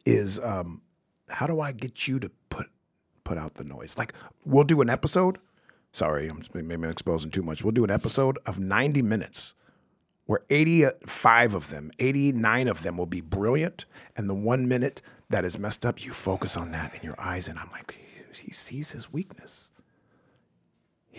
is 0.05 0.39
um, 0.39 0.81
how 1.29 1.47
do 1.47 1.59
I 1.59 1.71
get 1.71 2.07
you 2.07 2.19
to 2.19 2.31
put 2.49 2.67
put 3.23 3.37
out 3.37 3.55
the 3.55 3.63
noise? 3.63 3.97
Like, 3.97 4.13
we'll 4.45 4.63
do 4.63 4.81
an 4.81 4.89
episode. 4.89 5.37
Sorry, 5.91 6.27
I'm 6.27 6.41
maybe 6.53 6.73
I'm 6.73 6.83
exposing 6.85 7.31
too 7.31 7.43
much. 7.43 7.63
We'll 7.63 7.71
do 7.71 7.83
an 7.83 7.91
episode 7.91 8.37
of 8.45 8.59
90 8.59 9.01
minutes 9.01 9.55
where 10.25 10.41
85 10.49 11.53
of 11.53 11.69
them, 11.69 11.91
89 11.99 12.67
of 12.69 12.83
them 12.83 12.95
will 12.95 13.05
be 13.05 13.19
brilliant, 13.19 13.83
and 14.15 14.29
the 14.29 14.33
one 14.33 14.65
minute 14.65 15.01
that 15.29 15.43
is 15.43 15.57
messed 15.57 15.85
up, 15.85 16.05
you 16.05 16.13
focus 16.13 16.55
on 16.55 16.71
that 16.71 16.95
in 16.95 17.01
your 17.01 17.19
eyes, 17.19 17.49
and 17.49 17.59
I'm 17.59 17.69
like, 17.71 17.93
he, 18.33 18.45
he 18.45 18.51
sees 18.53 18.91
his 18.91 19.11
weakness. 19.11 19.70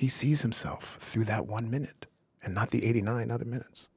He 0.03 0.09
sees 0.09 0.43
himself 0.43 0.97
through 0.99 1.27
that 1.27 1.47
one 1.47 1.71
minute, 1.71 2.07
and 2.43 2.57
not 2.57 2.71
the 2.71 2.85
89 2.85 3.31
other 3.31 3.45
minutes. 3.45 3.89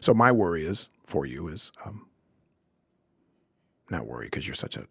So 0.00 0.12
my 0.12 0.30
worry 0.30 0.66
is 0.66 0.90
for 1.02 1.24
you 1.24 1.48
is 1.48 1.72
um, 1.86 2.08
not 3.88 4.06
worry 4.06 4.26
because 4.26 4.46
you're 4.46 4.54
such 4.54 4.76
a 4.76 4.86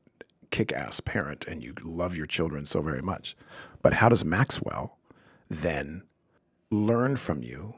kick-ass 0.50 1.02
parent 1.02 1.46
and 1.48 1.62
you 1.62 1.76
love 1.84 2.18
your 2.18 2.26
children 2.26 2.66
so 2.66 2.82
very 2.82 3.04
much. 3.04 3.36
But 3.84 3.94
how 3.94 4.10
does 4.10 4.26
Maxwell 4.26 4.98
then 5.52 6.02
learn 6.72 7.16
from 7.18 7.44
you 7.44 7.76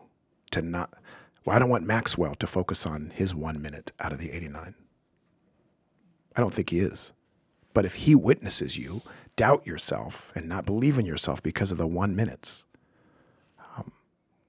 to 0.52 0.62
not? 0.62 0.94
Well, 1.44 1.58
I 1.58 1.60
don't 1.60 1.70
want 1.70 1.84
Maxwell 1.84 2.36
to 2.36 2.48
focus 2.48 2.86
on 2.86 3.12
his 3.14 3.36
one 3.36 3.62
minute 3.62 3.92
out 4.00 4.14
of 4.14 4.20
the 4.20 4.32
89. 4.32 4.74
I 6.38 6.40
don't 6.40 6.54
think 6.54 6.70
he 6.70 6.80
is. 6.80 7.12
But 7.74 7.84
if 7.84 7.96
he 7.96 8.16
witnesses 8.16 8.78
you 8.78 9.02
doubt 9.36 9.68
yourself 9.68 10.32
and 10.36 10.48
not 10.48 10.66
believe 10.66 10.98
in 10.98 11.06
yourself 11.06 11.44
because 11.44 11.74
of 11.74 11.78
the 11.78 11.86
one 11.86 12.16
minutes, 12.16 12.64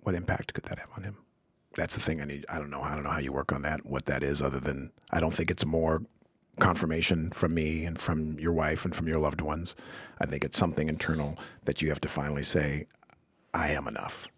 what 0.00 0.14
impact 0.14 0.54
could 0.54 0.64
that 0.64 0.78
have 0.78 0.90
on 0.96 1.02
him? 1.02 1.16
That's 1.74 1.94
the 1.94 2.00
thing 2.00 2.20
I 2.20 2.24
need. 2.24 2.44
I 2.48 2.58
don't 2.58 2.70
know. 2.70 2.82
I 2.82 2.94
don't 2.94 3.04
know 3.04 3.10
how 3.10 3.18
you 3.18 3.32
work 3.32 3.52
on 3.52 3.62
that, 3.62 3.86
what 3.86 4.06
that 4.06 4.22
is, 4.22 4.40
other 4.42 4.58
than 4.60 4.90
I 5.10 5.20
don't 5.20 5.34
think 5.34 5.50
it's 5.50 5.66
more 5.66 6.02
confirmation 6.58 7.30
from 7.30 7.54
me 7.54 7.84
and 7.84 7.98
from 7.98 8.38
your 8.38 8.52
wife 8.52 8.84
and 8.84 8.94
from 8.94 9.06
your 9.06 9.18
loved 9.18 9.40
ones. 9.40 9.76
I 10.20 10.26
think 10.26 10.44
it's 10.44 10.58
something 10.58 10.88
internal 10.88 11.38
that 11.64 11.80
you 11.82 11.88
have 11.90 12.00
to 12.00 12.08
finally 12.08 12.42
say, 12.42 12.86
I 13.54 13.68
am 13.68 13.86
enough. 13.86 14.28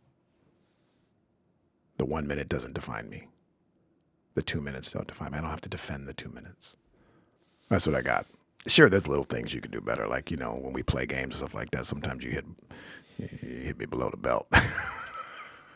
The 1.96 2.04
one 2.04 2.26
minute 2.26 2.48
doesn't 2.48 2.74
define 2.74 3.08
me. 3.08 3.28
The 4.34 4.42
two 4.42 4.60
minutes 4.60 4.92
don't 4.92 5.06
define 5.06 5.32
me. 5.32 5.38
I 5.38 5.40
don't 5.40 5.50
have 5.50 5.60
to 5.62 5.68
defend 5.68 6.06
the 6.06 6.14
two 6.14 6.28
minutes. 6.30 6.76
That's 7.68 7.86
what 7.86 7.96
I 7.96 8.02
got. 8.02 8.26
Sure, 8.66 8.88
there's 8.88 9.06
little 9.06 9.24
things 9.24 9.54
you 9.54 9.60
can 9.60 9.70
do 9.70 9.80
better, 9.80 10.06
like 10.06 10.30
you 10.30 10.36
know 10.36 10.52
when 10.52 10.72
we 10.72 10.82
play 10.82 11.06
games 11.06 11.34
and 11.34 11.34
stuff 11.34 11.54
like 11.54 11.70
that. 11.70 11.86
Sometimes 11.86 12.22
you 12.22 12.30
hit 12.30 12.44
you 13.18 13.28
hit 13.48 13.78
me 13.78 13.86
below 13.86 14.10
the 14.10 14.16
belt. 14.16 14.46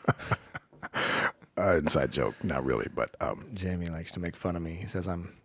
uh, 1.57 1.75
inside 1.77 2.11
joke, 2.11 2.35
not 2.43 2.63
really, 2.65 2.87
but 2.93 3.15
um, 3.21 3.45
Jamie 3.53 3.89
likes 3.89 4.11
to 4.13 4.19
make 4.19 4.35
fun 4.35 4.55
of 4.55 4.61
me. 4.61 4.73
He 4.73 4.87
says 4.87 5.07
I'm 5.07 5.35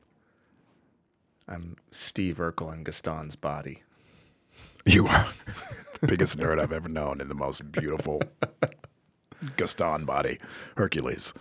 I'm 1.49 1.77
Steve 1.91 2.37
Urkel 2.37 2.73
in 2.73 2.85
Gaston's 2.85 3.37
body. 3.37 3.83
you 4.87 5.07
are 5.07 5.27
the 6.01 6.07
biggest 6.07 6.39
nerd 6.39 6.61
I've 6.61 6.73
ever 6.73 6.89
known, 6.89 7.21
and 7.21 7.31
the 7.31 7.35
most 7.35 7.73
beautiful 7.73 8.23
Gaston 9.57 10.05
body, 10.05 10.39
Hercules. 10.77 11.35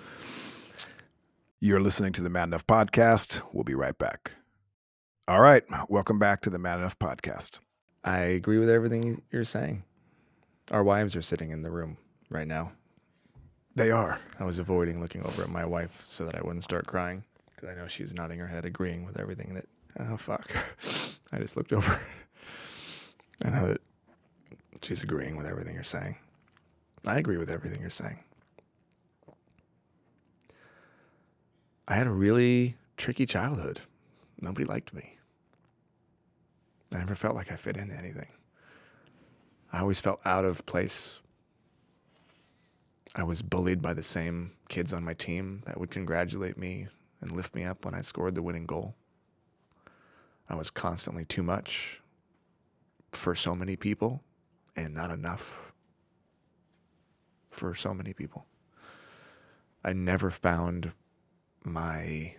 You're 1.60 1.82
listening 1.82 2.14
to 2.14 2.22
the 2.22 2.30
Man 2.30 2.50
Enough 2.50 2.66
podcast. 2.66 3.42
We'll 3.52 3.66
be 3.66 3.76
right 3.76 3.98
back. 3.98 4.32
All 5.28 5.42
right, 5.42 5.64
welcome 5.90 6.18
back 6.18 6.42
to 6.42 6.50
the 6.50 6.58
Man 6.58 6.80
Enough 6.80 6.98
podcast. 6.98 7.60
I 8.04 8.20
agree 8.20 8.58
with 8.60 8.70
everything 8.70 9.22
you're 9.30 9.44
saying. 9.44 9.84
Our 10.72 10.84
wives 10.84 11.16
are 11.16 11.22
sitting 11.22 11.52
in 11.52 11.62
the 11.62 11.70
room 11.70 11.98
right 12.30 12.48
now. 12.48 12.72
They 13.80 13.92
are. 13.92 14.20
I 14.38 14.44
was 14.44 14.60
avoiding 14.60 15.00
looking 15.00 15.26
over 15.26 15.42
at 15.42 15.50
my 15.50 15.64
wife 15.64 16.04
so 16.06 16.26
that 16.26 16.36
I 16.36 16.42
wouldn't 16.42 16.66
start 16.66 16.86
crying 16.86 17.24
because 17.56 17.70
I 17.70 17.76
know 17.76 17.88
she's 17.88 18.14
nodding 18.14 18.38
her 18.38 18.48
head, 18.48 18.66
agreeing 18.66 19.06
with 19.06 19.18
everything 19.18 19.54
that. 19.54 19.68
Oh 19.98 20.18
fuck! 20.18 20.52
I 21.32 21.38
just 21.38 21.56
looked 21.56 21.72
over. 21.72 22.02
I 23.46 23.50
know 23.52 23.68
that 23.70 23.82
she's 24.82 25.02
agreeing 25.02 25.38
with 25.38 25.46
everything 25.46 25.76
you're 25.76 25.84
saying. 25.86 26.18
I 27.08 27.20
agree 27.20 27.38
with 27.38 27.50
everything 27.50 27.80
you're 27.80 27.90
saying. 27.90 28.20
I 31.88 31.96
had 31.96 32.06
a 32.06 32.12
really 32.12 32.76
tricky 32.98 33.26
childhood. 33.26 33.80
Nobody 34.42 34.66
liked 34.66 34.94
me. 34.94 35.16
I 36.94 36.98
never 36.98 37.16
felt 37.16 37.34
like 37.34 37.50
I 37.50 37.56
fit 37.56 37.78
into 37.78 37.96
anything. 37.96 38.28
I 39.72 39.80
always 39.80 40.02
felt 40.02 40.20
out 40.26 40.44
of 40.44 40.66
place. 40.66 41.22
I 43.16 43.24
was 43.24 43.42
bullied 43.42 43.82
by 43.82 43.94
the 43.94 44.04
same 44.04 44.52
kids 44.68 44.94
on 44.94 45.04
my 45.04 45.14
team 45.14 45.64
that 45.66 45.80
would 45.80 45.90
congratulate 45.90 46.58
me 46.58 46.88
and 47.22 47.32
lift 47.32 47.56
me 47.56 47.64
up 47.64 47.84
when 47.84 47.96
I 47.96 48.02
scored 48.02 48.36
the 48.36 48.42
winning 48.42 48.66
goal. 48.66 48.96
I 50.48 50.56
was 50.56 50.70
constantly 50.70 51.26
too 51.26 51.44
much 51.44 52.02
for 53.12 53.36
so 53.36 53.56
many 53.56 53.76
people 53.76 54.24
and 54.76 54.94
not 54.94 55.12
enough 55.12 55.74
for 57.50 57.74
so 57.74 57.94
many 57.94 58.14
people. 58.14 58.46
I 59.84 59.94
never 59.94 60.30
found 60.30 60.92
my 61.64 62.36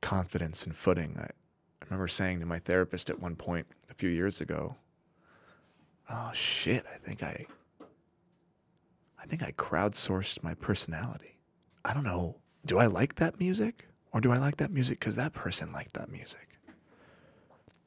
confidence 0.00 0.64
and 0.64 0.74
footing. 0.74 1.16
I, 1.18 1.24
I 1.24 1.84
remember 1.84 2.08
saying 2.08 2.40
to 2.40 2.46
my 2.46 2.58
therapist 2.58 3.08
at 3.08 3.20
one 3.20 3.36
point 3.36 3.66
a 3.88 3.94
few 3.94 4.10
years 4.10 4.40
ago, 4.40 4.76
"Oh 6.08 6.30
shit, 6.32 6.84
I 6.92 6.98
think 6.98 7.22
I 7.22 7.46
I 9.20 9.26
think 9.26 9.42
I 9.42 9.52
crowdsourced 9.52 10.42
my 10.42 10.54
personality. 10.54 11.38
I 11.84 11.94
don't 11.94 12.04
know. 12.04 12.36
Do 12.64 12.78
I 12.78 12.86
like 12.86 13.16
that 13.16 13.38
music 13.38 13.86
or 14.12 14.20
do 14.20 14.32
I 14.32 14.38
like 14.38 14.56
that 14.56 14.70
music 14.72 15.00
cuz 15.00 15.16
that 15.16 15.32
person 15.32 15.72
liked 15.72 15.94
that 15.94 16.10
music?" 16.10 16.58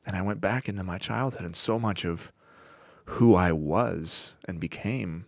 And 0.06 0.15
I 0.15 0.22
went 0.22 0.41
back 0.41 0.69
into 0.69 0.84
my 0.84 0.98
childhood 0.98 1.46
and 1.46 1.56
so 1.56 1.80
much 1.80 2.06
of 2.06 2.32
who 3.06 3.36
I 3.36 3.52
was 3.52 4.36
and 4.46 4.60
became 4.60 5.26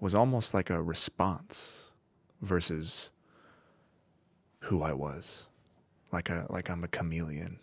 was 0.00 0.14
almost 0.14 0.54
like 0.54 0.70
a 0.70 0.82
response 0.82 1.90
versus 2.40 3.10
who 4.60 4.82
I 4.82 4.92
was. 4.92 5.46
Like 6.12 6.30
a 6.30 6.46
like 6.48 6.70
I'm 6.70 6.84
a 6.84 6.88
chameleon. 6.88 7.60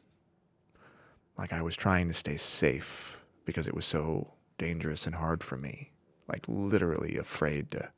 Like 1.37 1.53
I 1.53 1.61
was 1.61 1.75
trying 1.75 2.07
to 2.07 2.13
stay 2.13 2.37
safe 2.37 3.19
because 3.45 3.67
it 3.67 3.73
was 3.73 3.85
so 3.85 4.33
dangerous 4.57 5.05
and 5.05 5.15
hard 5.15 5.43
for 5.43 5.57
me. 5.57 5.91
Like 6.27 6.43
literally 6.47 7.17
afraid 7.17 7.71
to 7.71 7.89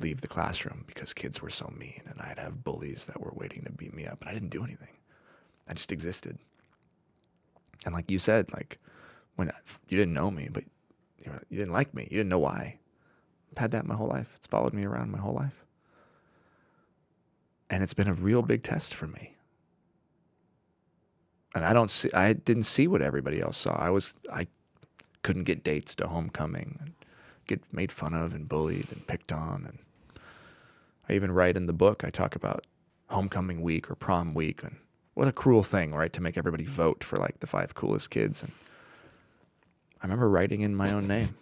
leave 0.00 0.20
the 0.20 0.28
classroom 0.28 0.84
because 0.86 1.12
kids 1.12 1.40
were 1.40 1.50
so 1.50 1.72
mean 1.78 2.02
and 2.08 2.20
I'd 2.20 2.38
have 2.38 2.64
bullies 2.64 3.06
that 3.06 3.20
were 3.20 3.32
waiting 3.34 3.62
to 3.64 3.72
beat 3.72 3.94
me 3.94 4.06
up 4.06 4.20
and 4.20 4.28
I 4.28 4.34
didn't 4.34 4.50
do 4.50 4.64
anything. 4.64 4.96
I 5.68 5.74
just 5.74 5.92
existed. 5.92 6.38
And 7.84 7.94
like 7.94 8.10
you 8.10 8.18
said, 8.18 8.52
like 8.52 8.78
when 9.36 9.50
I, 9.50 9.54
you 9.88 9.96
didn't 9.96 10.14
know 10.14 10.30
me, 10.30 10.48
but 10.50 10.64
you, 11.18 11.30
know, 11.30 11.38
you 11.48 11.58
didn't 11.58 11.72
like 11.72 11.94
me, 11.94 12.08
you 12.10 12.16
didn't 12.16 12.28
know 12.28 12.38
why. 12.38 12.78
I've 13.52 13.58
had 13.58 13.70
that 13.70 13.86
my 13.86 13.94
whole 13.94 14.08
life. 14.08 14.32
It's 14.36 14.46
followed 14.46 14.74
me 14.74 14.84
around 14.84 15.12
my 15.12 15.18
whole 15.18 15.34
life. 15.34 15.64
And 17.70 17.82
it's 17.82 17.94
been 17.94 18.08
a 18.08 18.14
real 18.14 18.42
big 18.42 18.62
test 18.62 18.94
for 18.94 19.06
me. 19.06 19.34
And 21.54 21.64
I 21.64 21.72
don't 21.72 21.90
see 21.90 22.10
I 22.12 22.32
didn't 22.32 22.64
see 22.64 22.88
what 22.88 23.00
everybody 23.00 23.40
else 23.40 23.56
saw. 23.56 23.76
I 23.76 23.90
was 23.90 24.22
I 24.32 24.48
couldn't 25.22 25.44
get 25.44 25.62
dates 25.62 25.94
to 25.96 26.08
homecoming 26.08 26.94
get 27.46 27.60
made 27.72 27.92
fun 27.92 28.14
of 28.14 28.34
and 28.34 28.48
bullied 28.48 28.86
and 28.90 29.06
picked 29.06 29.32
on 29.32 29.64
and 29.66 29.78
I 31.08 31.12
even 31.12 31.32
write 31.32 31.56
in 31.56 31.66
the 31.66 31.72
book 31.72 32.04
I 32.04 32.10
talk 32.10 32.34
about 32.36 32.66
homecoming 33.08 33.62
week 33.62 33.90
or 33.90 33.94
prom 33.94 34.34
week 34.34 34.62
and 34.62 34.76
what 35.14 35.28
a 35.28 35.32
cruel 35.32 35.62
thing, 35.62 35.94
right? 35.94 36.12
To 36.12 36.20
make 36.20 36.36
everybody 36.36 36.64
vote 36.64 37.04
for 37.04 37.16
like 37.16 37.38
the 37.38 37.46
five 37.46 37.74
coolest 37.74 38.10
kids 38.10 38.42
and 38.42 38.52
I 40.00 40.06
remember 40.06 40.28
writing 40.28 40.60
in 40.60 40.74
my 40.74 40.92
own 40.92 41.06
name. 41.06 41.34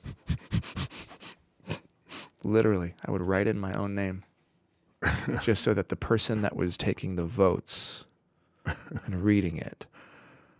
Literally, 2.44 2.94
I 3.04 3.10
would 3.10 3.22
write 3.22 3.48
in 3.48 3.58
my 3.58 3.72
own 3.72 3.94
name 3.94 4.24
just 5.40 5.62
so 5.62 5.74
that 5.74 5.88
the 5.88 5.96
person 5.96 6.42
that 6.42 6.54
was 6.56 6.76
taking 6.76 7.16
the 7.16 7.24
votes 7.24 8.04
and 8.64 9.24
reading 9.24 9.58
it 9.58 9.86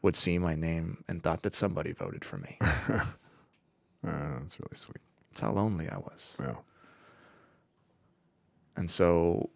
would 0.01 0.17
see 0.17 0.39
my 0.39 0.55
name 0.55 1.05
and 1.09 1.23
thought 1.23 1.43
that 1.43 1.55
somebody 1.55 1.93
voted 1.93 2.25
for 2.25 2.39
me. 2.39 2.59
Uh, 4.05 4.41
that's 4.41 4.59
really 4.59 4.75
sweet. 4.75 4.97
That's 5.33 5.41
how 5.41 5.53
lonely 5.53 5.89
I 5.89 5.97
was. 5.97 6.37
Yeah. 6.39 6.57
And 8.77 8.91
so 8.91 9.49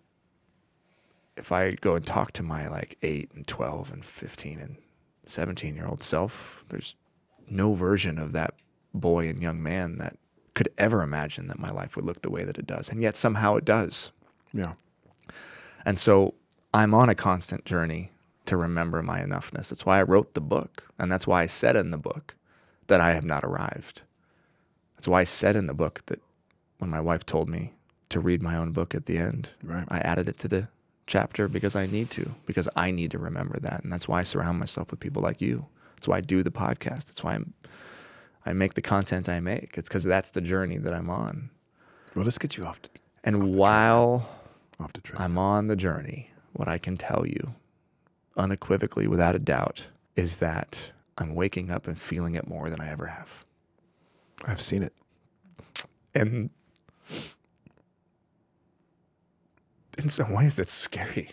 if 1.36 1.52
I 1.52 1.72
go 1.72 1.96
and 1.96 2.06
talk 2.06 2.32
to 2.32 2.42
my 2.42 2.66
like 2.68 2.96
8 3.02 3.30
and 3.34 3.46
12 3.46 3.92
and 3.92 4.02
15 4.02 4.58
and 4.58 4.76
17 5.26 5.74
year 5.74 5.86
old 5.86 6.02
self, 6.02 6.64
there's 6.70 6.94
no 7.50 7.74
version 7.74 8.18
of 8.18 8.32
that 8.32 8.54
boy 8.94 9.28
and 9.28 9.42
young 9.42 9.62
man 9.62 9.98
that 9.98 10.16
could 10.54 10.70
ever 10.78 11.02
imagine 11.02 11.48
that 11.48 11.58
my 11.58 11.70
life 11.70 11.94
would 11.94 12.06
look 12.06 12.22
the 12.22 12.30
way 12.30 12.42
that 12.42 12.56
it 12.56 12.66
does. 12.66 12.88
And 12.88 13.02
yet 13.02 13.16
somehow 13.16 13.56
it 13.56 13.66
does. 13.66 14.12
Yeah. 14.54 14.72
And 15.84 15.98
so 15.98 16.32
I'm 16.72 16.94
on 16.94 17.10
a 17.10 17.14
constant 17.14 17.66
journey 17.66 18.12
to 18.46 18.56
remember 18.56 19.02
my 19.02 19.20
enoughness. 19.20 19.68
That's 19.68 19.84
why 19.84 19.98
I 19.98 20.04
wrote 20.04 20.32
the 20.32 20.40
book. 20.40 20.88
And 20.98 21.12
that's 21.12 21.26
why 21.26 21.42
I 21.42 21.46
said 21.46 21.76
in 21.76 21.90
the 21.90 21.98
book 21.98 22.34
that 22.86 23.02
I 23.02 23.12
have 23.12 23.26
not 23.26 23.44
arrived. 23.44 24.00
That's 24.96 25.09
why 25.09 25.20
I 25.20 25.24
said 25.24 25.56
in 25.56 25.66
the 25.66 25.74
book 25.74 26.02
that 26.06 26.20
when 26.78 26.90
my 26.90 27.00
wife 27.00 27.24
told 27.26 27.48
me 27.48 27.74
to 28.09 28.20
read 28.20 28.42
my 28.42 28.56
own 28.56 28.72
book 28.72 28.94
at 28.94 29.06
the 29.06 29.18
end, 29.18 29.50
Right. 29.62 29.85
I 29.88 29.98
added 29.98 30.28
it 30.28 30.37
to 30.38 30.48
the 30.48 30.68
chapter 31.06 31.48
because 31.48 31.76
I 31.76 31.87
need 31.87 32.11
to, 32.12 32.35
because 32.46 32.68
I 32.76 32.90
need 32.90 33.11
to 33.12 33.18
remember 33.18 33.59
that. 33.61 33.85
And 33.85 33.92
that's 33.92 34.09
why 34.09 34.20
I 34.20 34.22
surround 34.22 34.59
myself 34.59 34.90
with 34.90 35.00
people 35.00 35.22
like 35.22 35.40
you. 35.40 35.66
That's 35.94 36.09
why 36.09 36.18
I 36.18 36.20
do 36.20 36.42
the 36.42 36.50
podcast. 36.50 37.06
That's 37.06 37.22
why 37.24 37.35
I'm, 37.35 37.54
I 38.44 38.52
make 38.52 38.74
the 38.74 38.82
content 38.82 39.28
I 39.28 39.40
make. 39.40 39.76
It's 39.78 39.88
because 39.88 40.04
that's 40.04 40.30
the 40.30 40.40
journey 40.40 40.78
that 40.78 40.92
I'm 40.92 41.11
on. 41.11 41.50
Well, 42.14 42.24
let's 42.24 42.38
get 42.38 42.56
you 42.56 42.64
off 42.64 42.80
the, 42.82 42.88
And 43.24 43.54
while 43.56 44.28
off 44.80 44.92
the 44.92 45.00
trail. 45.00 45.20
I'm 45.20 45.38
on 45.38 45.68
the 45.68 45.76
journey, 45.76 46.30
what 46.52 46.68
I 46.68 46.78
can 46.78 46.96
tell 46.96 47.26
you 47.26 47.54
unequivocally, 48.37 49.06
without 49.06 49.35
a 49.35 49.38
doubt, 49.38 49.87
is 50.16 50.38
that 50.38 50.92
I'm 51.18 51.35
waking 51.35 51.70
up 51.70 51.87
and 51.87 51.98
feeling 51.98 52.35
it 52.35 52.46
more 52.46 52.68
than 52.68 52.80
I 52.80 52.90
ever 52.90 53.06
have. 53.06 53.44
I've 54.46 54.62
seen 54.62 54.82
it. 54.82 54.92
And 56.14 56.50
in 59.98 60.09
some 60.09 60.32
ways, 60.32 60.54
that's 60.54 60.72
scary 60.72 61.32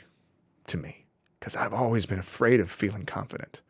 to 0.67 0.77
me 0.77 1.05
because 1.39 1.55
I've 1.55 1.73
always 1.73 2.05
been 2.05 2.19
afraid 2.19 2.59
of 2.59 2.71
feeling 2.71 3.05
confident. 3.05 3.61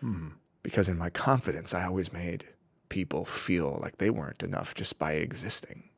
Hmm. 0.00 0.28
Because 0.62 0.88
in 0.88 0.98
my 0.98 1.10
confidence, 1.10 1.72
I 1.72 1.84
always 1.84 2.12
made 2.12 2.46
people 2.88 3.24
feel 3.24 3.78
like 3.82 3.96
they 3.96 4.10
weren't 4.10 4.42
enough 4.42 4.74
just 4.74 4.98
by 4.98 5.12
existing. 5.12 5.88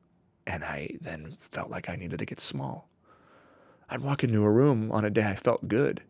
And 0.47 0.63
I 0.63 0.97
then 1.01 1.37
felt 1.51 1.71
like 1.71 1.89
I 1.89 1.97
needed 1.97 2.19
to 2.19 2.25
get 2.25 2.41
small. 2.41 2.89
I'd 3.91 4.01
walk 4.01 4.23
into 4.23 4.43
a 4.43 4.51
room 4.51 4.93
on 4.93 5.05
a 5.05 5.11
day 5.11 5.25
I 5.25 5.35
felt 5.35 5.69
good 5.69 6.03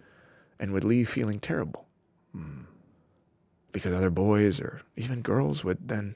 and 0.60 0.72
would 0.72 0.84
leave 0.84 1.08
feeling 1.08 1.40
terrible. 1.40 1.86
Hmm. 2.32 2.62
Because 3.72 3.94
other 3.94 4.10
boys 4.10 4.60
or 4.60 4.82
even 4.96 5.22
girls 5.22 5.64
would 5.64 5.88
then 5.88 6.14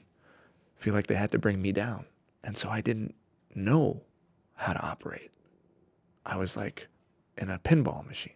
feel 0.77 0.93
like 0.93 1.07
they 1.07 1.15
had 1.15 1.31
to 1.31 1.39
bring 1.39 1.61
me 1.61 1.71
down. 1.71 2.05
And 2.43 2.55
so 2.55 2.69
I 2.69 2.81
didn't 2.81 3.15
know 3.55 4.01
how 4.55 4.73
to 4.73 4.81
operate. 4.81 5.31
I 6.25 6.37
was 6.37 6.57
like 6.57 6.87
in 7.37 7.49
a 7.49 7.59
pinball 7.59 8.05
machine. 8.05 8.33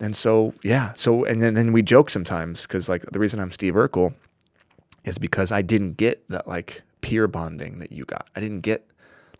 And 0.00 0.16
so, 0.16 0.54
yeah. 0.62 0.92
So, 0.94 1.24
and 1.24 1.40
then, 1.40 1.54
then 1.54 1.72
we 1.72 1.80
joke 1.80 2.10
sometimes 2.10 2.62
because, 2.62 2.88
like, 2.88 3.02
the 3.12 3.20
reason 3.20 3.38
I'm 3.38 3.52
Steve 3.52 3.74
Urkel 3.74 4.12
is 5.04 5.18
because 5.18 5.52
I 5.52 5.62
didn't 5.62 5.96
get 5.96 6.28
that, 6.30 6.48
like, 6.48 6.82
peer 7.00 7.28
bonding 7.28 7.78
that 7.78 7.92
you 7.92 8.04
got. 8.04 8.28
I 8.34 8.40
didn't 8.40 8.62
get, 8.62 8.90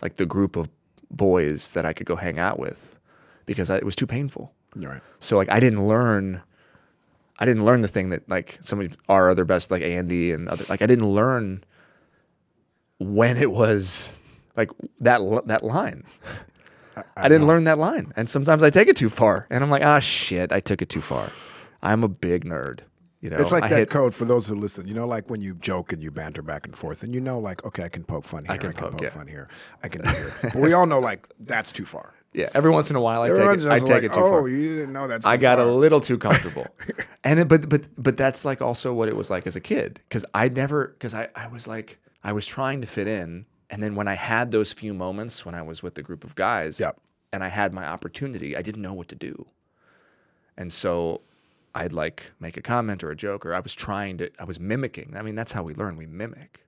like, 0.00 0.14
the 0.14 0.24
group 0.24 0.54
of 0.54 0.68
boys 1.10 1.72
that 1.72 1.84
I 1.84 1.92
could 1.92 2.06
go 2.06 2.16
hang 2.16 2.38
out 2.38 2.58
with 2.58 2.98
because 3.46 3.70
I, 3.70 3.76
it 3.76 3.84
was 3.84 3.96
too 3.96 4.06
painful. 4.06 4.52
Right. 4.76 5.00
So 5.20 5.36
like 5.36 5.50
I 5.50 5.60
didn't 5.60 5.86
learn 5.86 6.42
I 7.38 7.44
didn't 7.44 7.64
learn 7.64 7.80
the 7.80 7.88
thing 7.88 8.10
that 8.10 8.28
like 8.28 8.58
some 8.60 8.80
of 8.80 8.96
our 9.08 9.30
other 9.30 9.44
best 9.44 9.70
like 9.70 9.82
Andy 9.82 10.32
and 10.32 10.48
other 10.48 10.64
like 10.68 10.82
I 10.82 10.86
didn't 10.86 11.08
learn 11.08 11.64
when 12.98 13.36
it 13.36 13.50
was 13.50 14.12
like 14.56 14.70
that 15.00 15.20
that 15.46 15.64
line. 15.64 16.04
I, 17.16 17.28
didn't 17.28 17.48
learn 17.48 17.64
that 17.64 17.78
line. 17.78 18.12
And 18.14 18.30
sometimes 18.30 18.62
I 18.62 18.70
take 18.70 18.86
it 18.86 18.96
too 18.96 19.10
far 19.10 19.48
and 19.50 19.64
I'm 19.64 19.70
like, 19.70 19.82
"Ah 19.82 19.98
shit, 19.98 20.52
I 20.52 20.60
took 20.60 20.80
it 20.80 20.88
too 20.88 21.00
far." 21.00 21.30
I'm 21.82 22.02
a 22.02 22.08
big 22.08 22.44
nerd, 22.44 22.80
you 23.20 23.30
know. 23.30 23.36
It's 23.36 23.52
like 23.52 23.64
I 23.64 23.68
that 23.68 23.78
hit- 23.78 23.90
code 23.90 24.14
for 24.14 24.24
those 24.24 24.48
who 24.48 24.54
listen. 24.54 24.86
You 24.86 24.94
know, 24.94 25.06
like 25.06 25.28
when 25.28 25.40
you 25.40 25.54
joke 25.54 25.92
and 25.92 26.02
you 26.02 26.10
banter 26.10 26.40
back 26.40 26.66
and 26.66 26.76
forth, 26.76 27.02
and 27.02 27.12
you 27.14 27.20
know, 27.20 27.38
like, 27.38 27.64
okay, 27.64 27.84
I 27.84 27.88
can 27.88 28.04
poke 28.04 28.24
fun 28.24 28.44
here, 28.44 28.52
I 28.52 28.58
can 28.58 28.72
can, 28.72 28.80
poke, 28.80 28.92
poke, 28.92 29.02
yeah. 29.02 29.10
fun 29.10 29.26
here, 29.26 29.48
I 29.82 29.88
can 29.88 30.02
do 30.02 30.10
here. 30.10 30.32
But 30.42 30.56
we 30.56 30.72
all 30.72 30.86
know, 30.86 31.00
like, 31.00 31.28
that's 31.38 31.72
too 31.72 31.84
far. 31.84 32.14
Yeah, 32.34 32.50
every 32.52 32.70
once 32.72 32.90
in 32.90 32.96
a 32.96 33.00
while 33.00 33.22
I 33.22 33.28
take 33.28 33.38
it 33.38 33.66
I 33.68 33.78
take 33.78 33.88
like, 33.88 34.02
it 34.02 34.12
too 34.12 34.18
oh, 34.18 34.30
far. 34.30 34.48
you 34.48 34.76
didn't 34.76 34.92
know 34.92 35.06
that's. 35.06 35.24
I 35.24 35.36
got 35.36 35.58
far. 35.58 35.68
a 35.68 35.72
little 35.72 36.00
too 36.00 36.18
comfortable. 36.18 36.66
and 37.24 37.38
it, 37.38 37.48
but 37.48 37.68
but 37.68 37.86
but 37.96 38.16
that's 38.16 38.44
like 38.44 38.60
also 38.60 38.92
what 38.92 39.08
it 39.08 39.16
was 39.16 39.30
like 39.30 39.46
as 39.46 39.54
a 39.56 39.60
kid 39.60 40.00
cuz 40.10 40.24
I 40.34 40.48
never 40.48 40.88
cuz 40.98 41.14
I 41.14 41.28
I 41.36 41.46
was 41.46 41.68
like 41.68 41.98
I 42.24 42.32
was 42.32 42.44
trying 42.46 42.80
to 42.80 42.88
fit 42.88 43.06
in 43.06 43.46
and 43.70 43.82
then 43.82 43.94
when 43.94 44.08
I 44.08 44.14
had 44.14 44.50
those 44.50 44.72
few 44.72 44.92
moments 44.94 45.46
when 45.46 45.54
I 45.54 45.62
was 45.62 45.82
with 45.82 45.94
the 45.94 46.02
group 46.02 46.24
of 46.24 46.34
guys 46.34 46.80
Yep. 46.80 47.00
and 47.32 47.44
I 47.44 47.48
had 47.48 47.72
my 47.72 47.86
opportunity, 47.86 48.56
I 48.56 48.62
didn't 48.62 48.82
know 48.82 48.94
what 48.94 49.08
to 49.08 49.14
do. 49.16 49.46
And 50.56 50.72
so 50.72 51.20
I'd 51.74 51.92
like 51.92 52.32
make 52.40 52.56
a 52.56 52.62
comment 52.62 53.04
or 53.04 53.10
a 53.10 53.16
joke 53.16 53.46
or 53.46 53.54
I 53.54 53.60
was 53.60 53.74
trying 53.74 54.18
to 54.18 54.30
I 54.40 54.44
was 54.44 54.58
mimicking. 54.58 55.14
I 55.16 55.22
mean, 55.22 55.36
that's 55.36 55.52
how 55.52 55.62
we 55.62 55.74
learn, 55.74 55.96
we 55.96 56.06
mimic. 56.06 56.66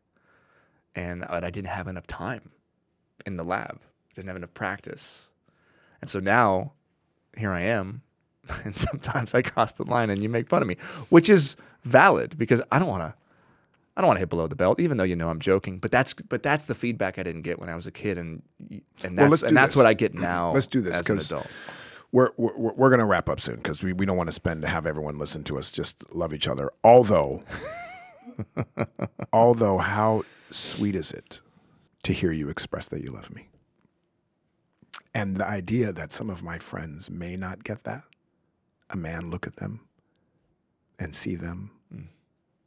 And 0.95 1.23
but 1.29 1.45
I 1.45 1.51
didn't 1.51 1.69
have 1.71 1.89
enough 1.89 2.07
time 2.07 2.51
in 3.27 3.37
the 3.37 3.45
lab. 3.45 3.81
I 3.83 4.15
didn't 4.15 4.29
have 4.29 4.37
enough 4.37 4.55
practice. 4.55 5.29
And 6.01 6.11
so 6.11 6.21
now 6.21 6.73
here 7.37 7.51
I 7.53 7.61
am, 7.63 8.03
and 8.65 8.77
sometimes 8.77 9.35
I 9.35 9.43
cross 9.43 9.73
the 9.73 9.85
line 9.85 10.11
and 10.11 10.23
you 10.23 10.29
make 10.29 10.49
fun 10.49 10.63
of 10.63 10.69
me, 10.69 10.77
which 11.09 11.29
is 11.29 11.57
valid 11.85 12.37
because 12.39 12.61
I 12.73 12.79
don't 12.79 12.89
want 12.89 13.03
to. 13.03 13.15
I 13.99 14.03
don't 14.03 14.09
want 14.09 14.17
to 14.19 14.21
hit 14.21 14.29
below 14.29 14.47
the 14.47 14.57
belt, 14.57 14.79
even 14.79 14.99
though 14.99 15.05
you 15.05 15.17
know 15.17 15.31
I'm 15.31 15.41
joking. 15.41 15.79
But 15.79 15.91
that's 15.91 16.13
but 16.13 16.43
that's 16.43 16.67
the 16.67 16.75
feedback 16.75 17.19
I 17.19 17.23
didn't 17.23 17.43
get 17.43 17.59
when 17.59 17.71
I 17.71 17.75
was 17.75 17.87
a 17.87 17.91
kid, 17.91 18.19
and 18.19 18.43
and 19.03 19.17
that's 19.17 19.31
let's 19.31 19.43
and 19.43 19.57
that's 19.57 19.73
this. 19.73 19.77
what 19.77 19.87
I 19.87 19.95
get 19.95 20.13
now. 20.13 20.53
Let's 20.53 20.67
do 20.67 20.83
this, 20.83 21.01
as 21.01 21.09
an 21.09 21.17
'cause- 21.17 21.33
adult. 21.33 21.47
We're 22.13 22.31
we're, 22.37 22.73
we're 22.75 22.89
going 22.91 23.01
to 23.01 23.05
wrap 23.07 23.29
up 23.29 23.41
soon 23.41 23.57
because 23.57 23.83
we, 23.83 23.93
we 23.93 24.07
don't 24.07 24.17
want 24.17 24.29
to 24.29 24.33
spend 24.33 24.63
to 24.63 24.69
have 24.69 24.87
everyone 24.87 25.19
listen 25.19 25.43
to 25.45 25.59
us 25.59 25.71
just 25.71 26.15
love 26.15 26.33
each 26.33 26.47
other. 26.47 26.71
Although, 26.85 27.43
although, 29.33 29.79
how 29.79 30.25
sweet 30.51 30.95
is 30.95 31.11
it 31.13 31.41
to 32.05 32.13
hear 32.13 32.33
you 32.33 32.49
express 32.49 32.89
that 32.91 33.03
you 33.03 33.11
love 33.11 33.35
me? 33.35 33.49
And 35.17 35.39
the 35.39 35.49
idea 35.49 35.95
that 35.95 36.13
some 36.13 36.29
of 36.29 36.43
my 36.43 36.59
friends 36.59 37.11
may 37.11 37.37
not 37.37 37.65
get 37.65 37.85
that, 37.85 38.03
a 38.91 38.99
man 38.99 39.31
look 39.31 39.47
at 39.47 39.57
them 39.57 39.81
and 40.99 41.15
see 41.15 41.37
them. 41.37 41.71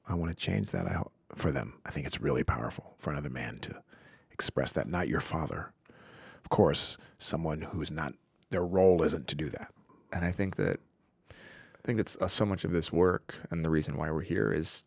I 0.08 0.16
want 0.16 0.32
to 0.32 0.36
change 0.36 0.72
that 0.72 0.88
I 0.88 0.94
hope, 0.94 1.12
for 1.36 1.52
them. 1.52 1.80
I 1.86 1.92
think 1.92 2.08
it's 2.08 2.20
really 2.20 2.44
powerful 2.44 2.96
for 2.98 3.12
another 3.12 3.30
man 3.30 3.60
to 3.60 3.76
express 4.32 4.74
that. 4.74 4.90
Not 4.90 5.08
your 5.08 5.20
father, 5.20 5.72
of 6.44 6.50
course, 6.50 6.98
someone 7.20 7.62
who's 7.62 7.92
not 7.92 8.14
their 8.50 8.66
role 8.66 9.04
isn't 9.04 9.28
to 9.28 9.36
do 9.36 9.50
that. 9.52 9.72
and 10.12 10.26
I 10.26 10.32
think 10.32 10.56
that 10.56 10.80
I 11.30 11.82
think 11.86 11.98
that's 11.98 12.16
uh, 12.16 12.28
so 12.28 12.48
much 12.48 12.64
of 12.64 12.72
this 12.72 12.92
work, 12.92 13.38
and 13.52 13.64
the 13.64 13.70
reason 13.70 13.96
why 13.96 14.10
we're 14.10 14.22
here 14.22 14.52
is, 14.52 14.86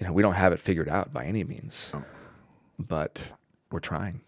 you 0.00 0.04
know, 0.04 0.12
we 0.12 0.20
don't 0.20 0.34
have 0.34 0.52
it 0.52 0.58
figured 0.58 0.88
out 0.88 1.12
by 1.12 1.26
any 1.26 1.44
means, 1.44 1.92
but 2.76 3.22
we're 3.70 3.78
trying. 3.78 4.20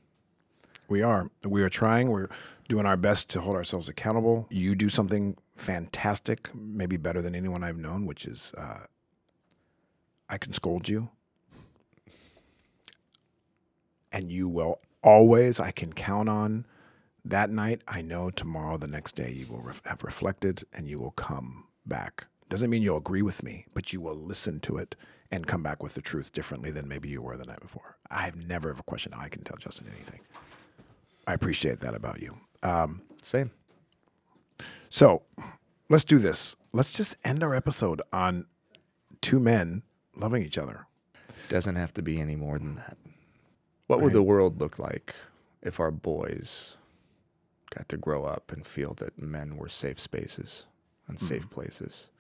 We 0.88 1.03
are. 1.03 1.31
We 1.44 1.62
are 1.62 1.68
trying. 1.68 2.11
We're 2.11 2.29
doing 2.68 2.87
our 2.87 2.96
best 2.96 3.31
to 3.31 3.40
hold 3.40 3.57
ourselves 3.57 3.88
accountable. 3.88 4.46
You 4.51 4.75
do 4.75 4.88
something 4.88 5.37
fantastic, 5.55 6.51
maybe 6.55 6.96
better 6.96 7.22
than 7.22 7.35
anyone 7.35 7.64
I've 7.64 7.77
known, 7.79 8.07
which 8.07 8.27
is 8.27 8.53
uh, 8.57 8.87
I 10.29 10.38
can 10.38 10.53
scold 10.53 10.88
you. 10.88 11.09
And 14.12 14.31
you 14.31 14.49
will 14.49 14.79
always, 15.03 15.61
I 15.61 15.70
can 15.72 15.92
count 15.92 16.29
on 16.29 16.66
that 17.25 17.51
night. 17.51 17.83
I 17.87 18.03
know 18.03 18.31
tomorrow, 18.31 18.79
the 18.79 18.87
next 18.87 19.14
day, 19.14 19.31
you 19.31 19.46
will 19.46 19.61
ref- 19.61 19.85
have 19.85 20.03
reflected 20.05 20.64
and 20.72 20.88
you 20.88 20.99
will 20.99 21.11
come 21.12 21.64
back. 21.85 22.27
Doesn't 22.49 22.70
mean 22.70 22.83
you'll 22.83 22.99
agree 22.99 23.22
with 23.22 23.42
me, 23.42 23.66
but 23.75 23.92
you 23.92 24.01
will 24.01 24.14
listen 24.14 24.61
to 24.61 24.79
it 24.79 24.94
and 25.31 25.46
come 25.46 25.62
back 25.62 25.83
with 25.83 25.94
the 25.94 26.01
truth 26.01 26.33
differently 26.33 26.70
than 26.70 26.87
maybe 26.88 27.09
you 27.09 27.20
were 27.20 27.37
the 27.37 27.44
night 27.44 27.61
before. 27.61 27.96
I 28.11 28.22
have 28.22 28.37
never 28.37 28.70
ever 28.70 28.83
questioned 28.83 29.14
how 29.16 29.22
I 29.22 29.29
can 29.29 29.42
tell 29.42 29.57
Justin 29.57 29.88
anything. 29.92 30.20
I 31.26 31.34
appreciate 31.34 31.80
that 31.80 31.94
about 31.94 32.20
you. 32.20 32.36
Um, 32.62 33.02
Same. 33.22 33.50
so 34.88 35.22
let's 35.88 36.04
do 36.04 36.18
this. 36.18 36.56
Let's 36.72 36.92
just 36.92 37.16
end 37.24 37.42
our 37.42 37.54
episode 37.54 38.00
on 38.12 38.46
two 39.20 39.40
men 39.40 39.82
loving 40.14 40.42
each 40.42 40.58
other. 40.58 40.86
Doesn't 41.48 41.76
have 41.76 41.92
to 41.94 42.02
be 42.02 42.20
any 42.20 42.36
more 42.36 42.58
than 42.58 42.76
that. 42.76 42.96
What 43.86 44.02
would 44.02 44.12
the 44.12 44.22
world 44.22 44.60
look 44.60 44.78
like 44.78 45.14
if 45.62 45.78
our 45.78 45.92
boys 45.92 46.76
got 47.70 47.88
to 47.88 47.96
grow 47.96 48.24
up 48.24 48.50
and 48.52 48.66
feel 48.66 48.94
that 48.94 49.20
men 49.20 49.56
were 49.56 49.68
safe 49.68 50.00
spaces 50.00 50.66
and 51.06 51.18
safe 51.18 51.48
places? 51.50 52.10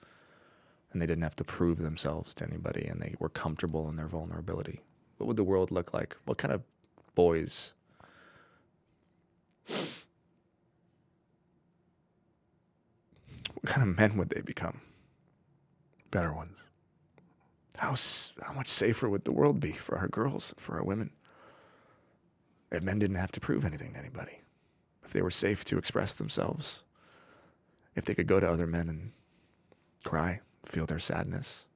And 0.92 1.02
they 1.02 1.06
didn't 1.06 1.24
have 1.24 1.36
to 1.36 1.44
prove 1.44 1.78
themselves 1.78 2.34
to 2.34 2.44
anybody 2.44 2.86
and 2.86 3.00
they 3.00 3.16
were 3.18 3.28
comfortable 3.28 3.88
in 3.88 3.96
their 3.96 4.06
vulnerability. 4.06 4.80
What 5.18 5.26
would 5.26 5.36
the 5.36 5.44
world 5.44 5.70
look 5.70 5.92
like? 5.92 6.16
What 6.24 6.38
kind 6.38 6.54
of 6.54 6.62
boys? 7.14 7.72
What 13.66 13.74
kind 13.74 13.90
of 13.90 13.98
men 13.98 14.16
would 14.16 14.28
they 14.28 14.42
become? 14.42 14.80
Better 16.12 16.32
ones. 16.32 16.56
How, 17.76 17.96
how 18.40 18.52
much 18.52 18.68
safer 18.68 19.08
would 19.08 19.24
the 19.24 19.32
world 19.32 19.58
be 19.58 19.72
for 19.72 19.98
our 19.98 20.06
girls, 20.06 20.54
for 20.56 20.76
our 20.76 20.84
women? 20.84 21.10
If 22.70 22.84
men 22.84 23.00
didn't 23.00 23.16
have 23.16 23.32
to 23.32 23.40
prove 23.40 23.64
anything 23.64 23.94
to 23.94 23.98
anybody, 23.98 24.40
if 25.04 25.12
they 25.12 25.20
were 25.20 25.32
safe 25.32 25.64
to 25.64 25.78
express 25.78 26.14
themselves, 26.14 26.84
if 27.96 28.04
they 28.04 28.14
could 28.14 28.28
go 28.28 28.38
to 28.38 28.48
other 28.48 28.68
men 28.68 28.88
and 28.88 29.10
cry, 30.04 30.38
feel 30.64 30.86
their 30.86 31.00
sadness 31.00 31.66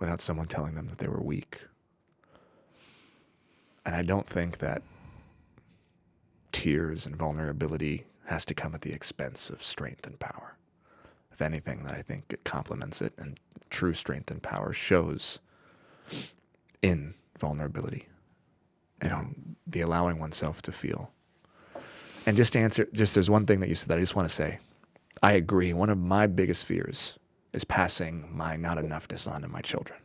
without 0.00 0.20
someone 0.20 0.46
telling 0.46 0.74
them 0.74 0.88
that 0.88 0.98
they 0.98 1.06
were 1.06 1.22
weak. 1.22 1.60
And 3.86 3.94
I 3.94 4.02
don't 4.02 4.26
think 4.26 4.58
that 4.58 4.82
tears 6.50 7.06
and 7.06 7.14
vulnerability 7.14 8.06
has 8.28 8.44
to 8.44 8.54
come 8.54 8.74
at 8.74 8.82
the 8.82 8.92
expense 8.92 9.48
of 9.48 9.62
strength 9.62 10.06
and 10.06 10.18
power. 10.20 10.54
If 11.32 11.40
anything, 11.40 11.84
that 11.84 11.94
I 11.94 12.02
think 12.02 12.26
it 12.28 12.44
complements 12.44 13.00
it, 13.00 13.14
and 13.16 13.40
true 13.70 13.94
strength 13.94 14.30
and 14.30 14.42
power 14.42 14.72
shows 14.74 15.38
in 16.82 17.14
vulnerability 17.38 18.06
and 19.00 19.56
the 19.66 19.80
allowing 19.80 20.18
oneself 20.18 20.60
to 20.62 20.72
feel. 20.72 21.10
And 22.26 22.36
just 22.36 22.52
to 22.52 22.58
answer, 22.58 22.86
just 22.92 23.14
there's 23.14 23.30
one 23.30 23.46
thing 23.46 23.60
that 23.60 23.70
you 23.70 23.74
said 23.74 23.88
that 23.88 23.96
I 23.96 24.00
just 24.00 24.14
want 24.16 24.28
to 24.28 24.34
say. 24.34 24.58
I 25.22 25.32
agree. 25.32 25.72
One 25.72 25.88
of 25.88 25.96
my 25.96 26.26
biggest 26.26 26.66
fears 26.66 27.18
is 27.54 27.64
passing 27.64 28.28
my 28.30 28.56
not 28.56 28.76
enoughness 28.76 29.30
on 29.30 29.40
to 29.40 29.48
my 29.48 29.62
children. 29.62 29.98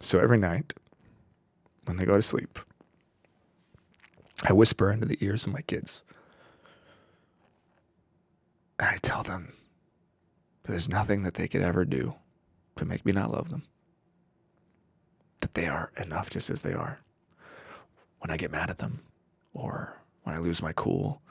So 0.00 0.20
every 0.20 0.38
night, 0.38 0.74
when 1.86 1.96
they 1.96 2.04
go 2.04 2.16
to 2.16 2.22
sleep, 2.22 2.60
I 4.44 4.52
whisper 4.52 4.92
into 4.92 5.06
the 5.06 5.18
ears 5.20 5.44
of 5.46 5.52
my 5.52 5.62
kids. 5.62 6.02
And 8.82 8.90
I 8.90 8.98
tell 9.00 9.22
them 9.22 9.52
that 10.64 10.72
there's 10.72 10.88
nothing 10.88 11.22
that 11.22 11.34
they 11.34 11.46
could 11.46 11.62
ever 11.62 11.84
do 11.84 12.16
to 12.74 12.84
make 12.84 13.06
me 13.06 13.12
not 13.12 13.30
love 13.30 13.48
them. 13.48 13.62
That 15.38 15.54
they 15.54 15.68
are 15.68 15.92
enough 15.96 16.30
just 16.30 16.50
as 16.50 16.62
they 16.62 16.72
are. 16.72 16.98
When 18.18 18.32
I 18.32 18.36
get 18.36 18.50
mad 18.50 18.70
at 18.70 18.78
them, 18.78 19.04
or 19.54 20.02
when 20.24 20.34
I 20.34 20.40
lose 20.40 20.60
my 20.60 20.72
cool, 20.72 21.22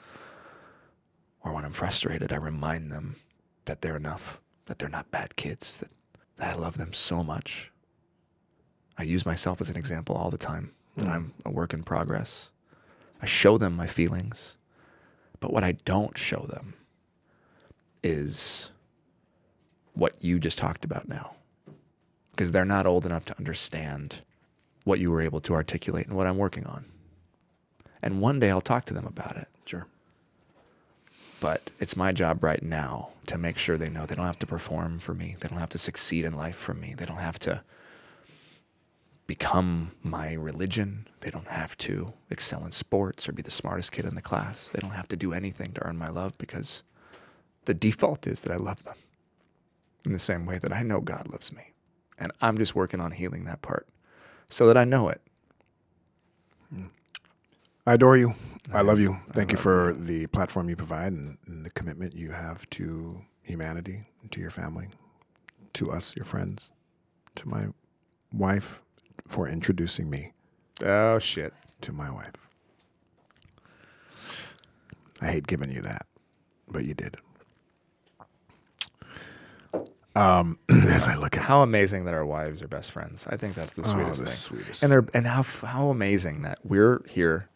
or 1.44 1.52
when 1.52 1.66
I'm 1.66 1.74
frustrated, 1.74 2.32
I 2.32 2.36
remind 2.36 2.90
them 2.90 3.16
that 3.66 3.82
they're 3.82 3.96
enough, 3.98 4.40
that 4.64 4.78
they're 4.78 4.88
not 4.88 5.10
bad 5.10 5.36
kids, 5.36 5.76
that, 5.76 5.90
that 6.36 6.54
I 6.54 6.58
love 6.58 6.78
them 6.78 6.94
so 6.94 7.22
much. 7.22 7.70
I 8.96 9.02
use 9.02 9.26
myself 9.26 9.60
as 9.60 9.68
an 9.68 9.76
example 9.76 10.16
all 10.16 10.30
the 10.30 10.38
time 10.38 10.72
that 10.96 11.04
mm. 11.04 11.10
I'm 11.12 11.34
a 11.44 11.50
work 11.50 11.74
in 11.74 11.82
progress. 11.82 12.50
I 13.20 13.26
show 13.26 13.58
them 13.58 13.76
my 13.76 13.86
feelings, 13.86 14.56
but 15.38 15.52
what 15.52 15.64
I 15.64 15.72
don't 15.72 16.16
show 16.16 16.46
them 16.48 16.76
is 18.02 18.70
what 19.94 20.14
you 20.20 20.38
just 20.38 20.58
talked 20.58 20.84
about 20.84 21.08
now. 21.08 21.34
Because 22.32 22.52
they're 22.52 22.64
not 22.64 22.86
old 22.86 23.04
enough 23.04 23.24
to 23.26 23.38
understand 23.38 24.20
what 24.84 24.98
you 24.98 25.10
were 25.10 25.20
able 25.20 25.40
to 25.40 25.54
articulate 25.54 26.06
and 26.06 26.16
what 26.16 26.26
I'm 26.26 26.38
working 26.38 26.66
on. 26.66 26.86
And 28.02 28.20
one 28.20 28.40
day 28.40 28.50
I'll 28.50 28.60
talk 28.60 28.84
to 28.86 28.94
them 28.94 29.06
about 29.06 29.36
it. 29.36 29.48
Sure. 29.64 29.86
But 31.40 31.70
it's 31.78 31.96
my 31.96 32.12
job 32.12 32.42
right 32.42 32.62
now 32.62 33.10
to 33.26 33.38
make 33.38 33.58
sure 33.58 33.76
they 33.76 33.90
know 33.90 34.06
they 34.06 34.14
don't 34.14 34.26
have 34.26 34.38
to 34.40 34.46
perform 34.46 34.98
for 34.98 35.14
me. 35.14 35.36
They 35.38 35.48
don't 35.48 35.58
have 35.58 35.70
to 35.70 35.78
succeed 35.78 36.24
in 36.24 36.36
life 36.36 36.56
for 36.56 36.74
me. 36.74 36.94
They 36.96 37.04
don't 37.04 37.16
have 37.16 37.38
to 37.40 37.62
become 39.26 39.92
my 40.02 40.32
religion. 40.32 41.06
They 41.20 41.30
don't 41.30 41.48
have 41.48 41.76
to 41.78 42.12
excel 42.30 42.64
in 42.64 42.72
sports 42.72 43.28
or 43.28 43.32
be 43.32 43.42
the 43.42 43.50
smartest 43.50 43.92
kid 43.92 44.04
in 44.04 44.14
the 44.14 44.22
class. 44.22 44.68
They 44.68 44.80
don't 44.80 44.90
have 44.90 45.08
to 45.08 45.16
do 45.16 45.32
anything 45.32 45.72
to 45.72 45.84
earn 45.84 45.96
my 45.96 46.08
love 46.08 46.36
because 46.38 46.82
the 47.64 47.74
default 47.74 48.26
is 48.26 48.42
that 48.42 48.52
I 48.52 48.56
love 48.56 48.82
them 48.84 48.96
in 50.04 50.12
the 50.12 50.18
same 50.18 50.46
way 50.46 50.58
that 50.58 50.72
I 50.72 50.82
know 50.82 51.00
God 51.00 51.28
loves 51.30 51.52
me. 51.52 51.72
And 52.18 52.32
I'm 52.40 52.56
just 52.58 52.74
working 52.74 53.00
on 53.00 53.12
healing 53.12 53.44
that 53.44 53.62
part 53.62 53.86
so 54.48 54.66
that 54.66 54.76
I 54.76 54.84
know 54.84 55.08
it. 55.08 55.20
I 57.86 57.94
adore 57.94 58.16
you. 58.16 58.34
I 58.72 58.82
love 58.82 59.00
you. 59.00 59.18
Thank 59.32 59.50
you 59.50 59.58
for 59.58 59.92
the 59.92 60.28
platform 60.28 60.68
you 60.68 60.76
provide 60.76 61.12
and, 61.12 61.36
and 61.46 61.66
the 61.66 61.70
commitment 61.70 62.14
you 62.14 62.30
have 62.30 62.68
to 62.70 63.22
humanity, 63.42 64.04
to 64.30 64.40
your 64.40 64.50
family, 64.52 64.88
to 65.72 65.90
us, 65.90 66.14
your 66.14 66.24
friends, 66.24 66.70
to 67.34 67.48
my 67.48 67.66
wife, 68.32 68.82
for 69.26 69.48
introducing 69.48 70.08
me 70.08 70.32
Oh, 70.84 71.18
shit. 71.18 71.52
to 71.80 71.92
my 71.92 72.08
wife. 72.08 72.34
I 75.20 75.26
hate 75.26 75.46
giving 75.48 75.70
you 75.72 75.82
that, 75.82 76.06
but 76.68 76.84
you 76.84 76.94
did. 76.94 77.16
Um, 80.14 80.58
as 80.68 81.08
I 81.08 81.14
look 81.14 81.36
at 81.36 81.42
How 81.42 81.62
amazing 81.62 82.04
that 82.04 82.12
our 82.14 82.24
wives 82.26 82.60
are 82.62 82.68
best 82.68 82.90
friends. 82.90 83.26
I 83.30 83.36
think 83.36 83.54
that's 83.54 83.72
the 83.72 83.82
Oh, 83.82 83.92
sweetest 83.92 84.18
the 84.20 84.26
thing. 84.26 84.34
sweetest. 84.34 84.82
And 84.82 84.92
they're 84.92 85.06
and 85.14 85.26
how 85.26 85.42
how 85.42 85.88
amazing 85.88 86.42
that 86.42 86.58
we're 86.64 87.02
here 87.08 87.48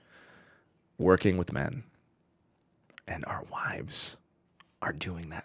working 0.98 1.36
with 1.36 1.52
men 1.52 1.84
and 3.06 3.24
our 3.26 3.44
wives 3.52 4.16
are 4.80 4.92
doing 4.94 5.28
that 5.30 5.44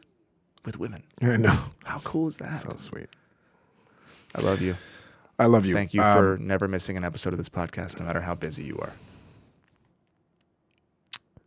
with 0.64 0.80
women. 0.80 1.04
I 1.22 1.36
know, 1.38 1.58
How 1.84 2.00
cool 2.00 2.28
is 2.28 2.38
that? 2.38 2.62
so 2.62 2.76
sweet. 2.78 3.08
I 4.34 4.42
love 4.42 4.62
you. 4.62 4.78
I 5.38 5.48
love 5.48 5.66
you. 5.66 5.74
Thank 5.74 5.94
you 5.94 6.02
Um, 6.02 6.18
for 6.18 6.38
never 6.40 6.68
missing 6.68 6.96
an 6.98 7.04
episode 7.04 7.34
of 7.34 7.38
this 7.38 7.50
podcast, 7.50 8.00
no 8.00 8.06
matter 8.06 8.22
how 8.22 8.36
busy 8.36 8.64
you 8.64 8.78
are. 8.80 8.94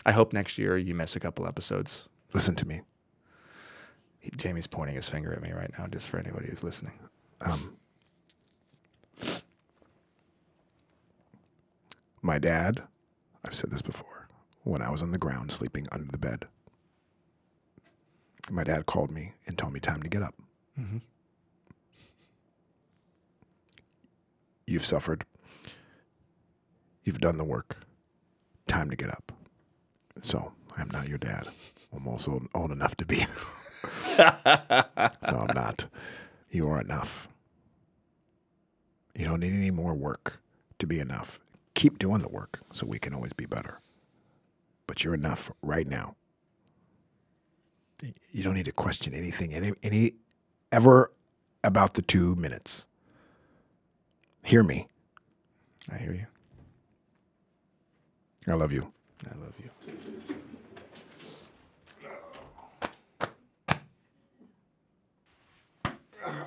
I 0.04 0.12
hope 0.12 0.32
next 0.34 0.58
year 0.58 0.76
you 0.76 0.94
miss 0.94 1.16
a 1.16 1.20
couple 1.20 1.46
episodes. 1.46 2.08
listen 2.34 2.54
to 2.56 2.66
me. 2.66 2.80
Jamey's 4.36 4.66
pointing 4.66 4.96
his 4.96 5.08
finger 5.08 5.32
at 5.32 5.42
me 5.42 5.52
right 5.52 5.70
now, 5.78 5.86
just 5.86 6.08
for 6.08 6.18
anybody 6.18 6.48
who's 6.48 6.64
listening. 6.64 6.98
Um, 7.40 7.76
my 12.22 12.38
dad, 12.38 12.82
I've 13.44 13.54
said 13.54 13.70
this 13.70 13.82
before, 13.82 14.28
when 14.62 14.82
I 14.82 14.90
was 14.90 15.02
on 15.02 15.10
the 15.10 15.18
ground 15.18 15.52
sleeping 15.52 15.86
under 15.92 16.10
the 16.10 16.18
bed, 16.18 16.46
my 18.50 18.64
dad 18.64 18.86
called 18.86 19.10
me 19.10 19.32
and 19.46 19.56
told 19.58 19.72
me 19.72 19.80
time 19.80 20.02
to 20.02 20.08
get 20.08 20.22
up. 20.22 20.34
Mhm. 20.78 21.00
You've 24.66 24.86
suffered. 24.86 25.24
You've 27.04 27.20
done 27.20 27.36
the 27.38 27.44
work. 27.44 27.76
Time 28.66 28.88
to 28.90 28.96
get 28.96 29.10
up. 29.10 29.32
So 30.22 30.54
I'm 30.76 30.88
not 30.90 31.08
your 31.08 31.18
dad. 31.18 31.48
I'm 31.92 32.08
also 32.08 32.46
old 32.54 32.70
enough 32.70 32.96
to 32.96 33.06
be. 33.06 33.26
no, 34.18 35.46
I'm 35.48 35.54
not. 35.54 35.86
You 36.50 36.68
are 36.68 36.80
enough. 36.80 37.28
You 39.14 39.24
don't 39.24 39.40
need 39.40 39.52
any 39.52 39.70
more 39.70 39.94
work 39.94 40.40
to 40.78 40.86
be 40.86 40.98
enough. 41.00 41.40
Keep 41.74 41.98
doing 41.98 42.22
the 42.22 42.28
work 42.28 42.60
so 42.72 42.86
we 42.86 42.98
can 42.98 43.14
always 43.14 43.32
be 43.32 43.46
better. 43.46 43.80
But 44.86 45.02
you're 45.02 45.14
enough 45.14 45.50
right 45.62 45.86
now. 45.86 46.16
You 48.32 48.42
don't 48.42 48.54
need 48.54 48.66
to 48.66 48.72
question 48.72 49.14
anything 49.14 49.54
any, 49.54 49.72
any 49.82 50.12
ever 50.70 51.10
about 51.62 51.94
the 51.94 52.02
two 52.02 52.36
minutes. 52.36 52.86
Hear 54.44 54.62
me. 54.62 54.88
I 55.90 55.96
hear 55.96 56.12
you. 56.12 56.26
I 58.46 58.54
love 58.54 58.72
you. 58.72 58.92
I 59.24 59.38
love 59.38 59.54
you. 59.62 59.70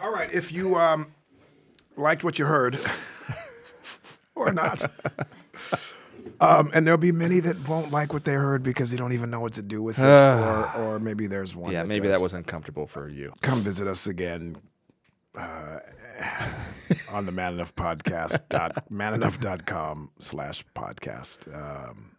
All 0.08 0.14
right. 0.14 0.32
If 0.32 0.54
you 0.54 0.78
um, 0.78 1.08
liked 1.98 2.24
what 2.24 2.40
you 2.40 2.46
heard, 2.46 2.80
or 4.36 4.54
not, 4.54 4.90
um, 6.40 6.72
and 6.74 6.88
there'll 6.88 6.98
be 6.98 7.12
many 7.12 7.42
that 7.42 7.68
won't 7.68 7.92
like 7.92 8.14
what 8.14 8.24
they 8.24 8.32
heard 8.32 8.64
because 8.64 8.90
they 8.90 8.96
don't 8.96 9.12
even 9.12 9.30
know 9.30 9.42
what 9.42 9.52
to 9.56 9.62
do 9.62 9.84
with 9.84 10.00
it, 10.00 10.06
or 10.06 10.72
or 10.78 11.00
maybe 11.00 11.28
there's 11.28 11.54
one. 11.54 11.74
Yeah, 11.74 11.82
that 11.82 11.90
maybe 11.90 12.08
does. 12.08 12.12
that 12.12 12.22
wasn't 12.22 12.48
comfortable 12.48 12.88
for 12.88 13.10
you. 13.10 13.34
Come 13.42 13.60
visit 13.60 13.86
us 13.86 14.08
again 14.08 14.56
uh, 15.36 15.80
on 17.12 17.26
the 17.26 17.34
Man 17.34 17.56
Enough 17.56 17.76
podcast 17.76 18.48
dot 18.48 18.90
manenough.com 18.90 20.12
slash 20.20 20.64
podcast. 20.74 21.54
Um, 21.54 22.12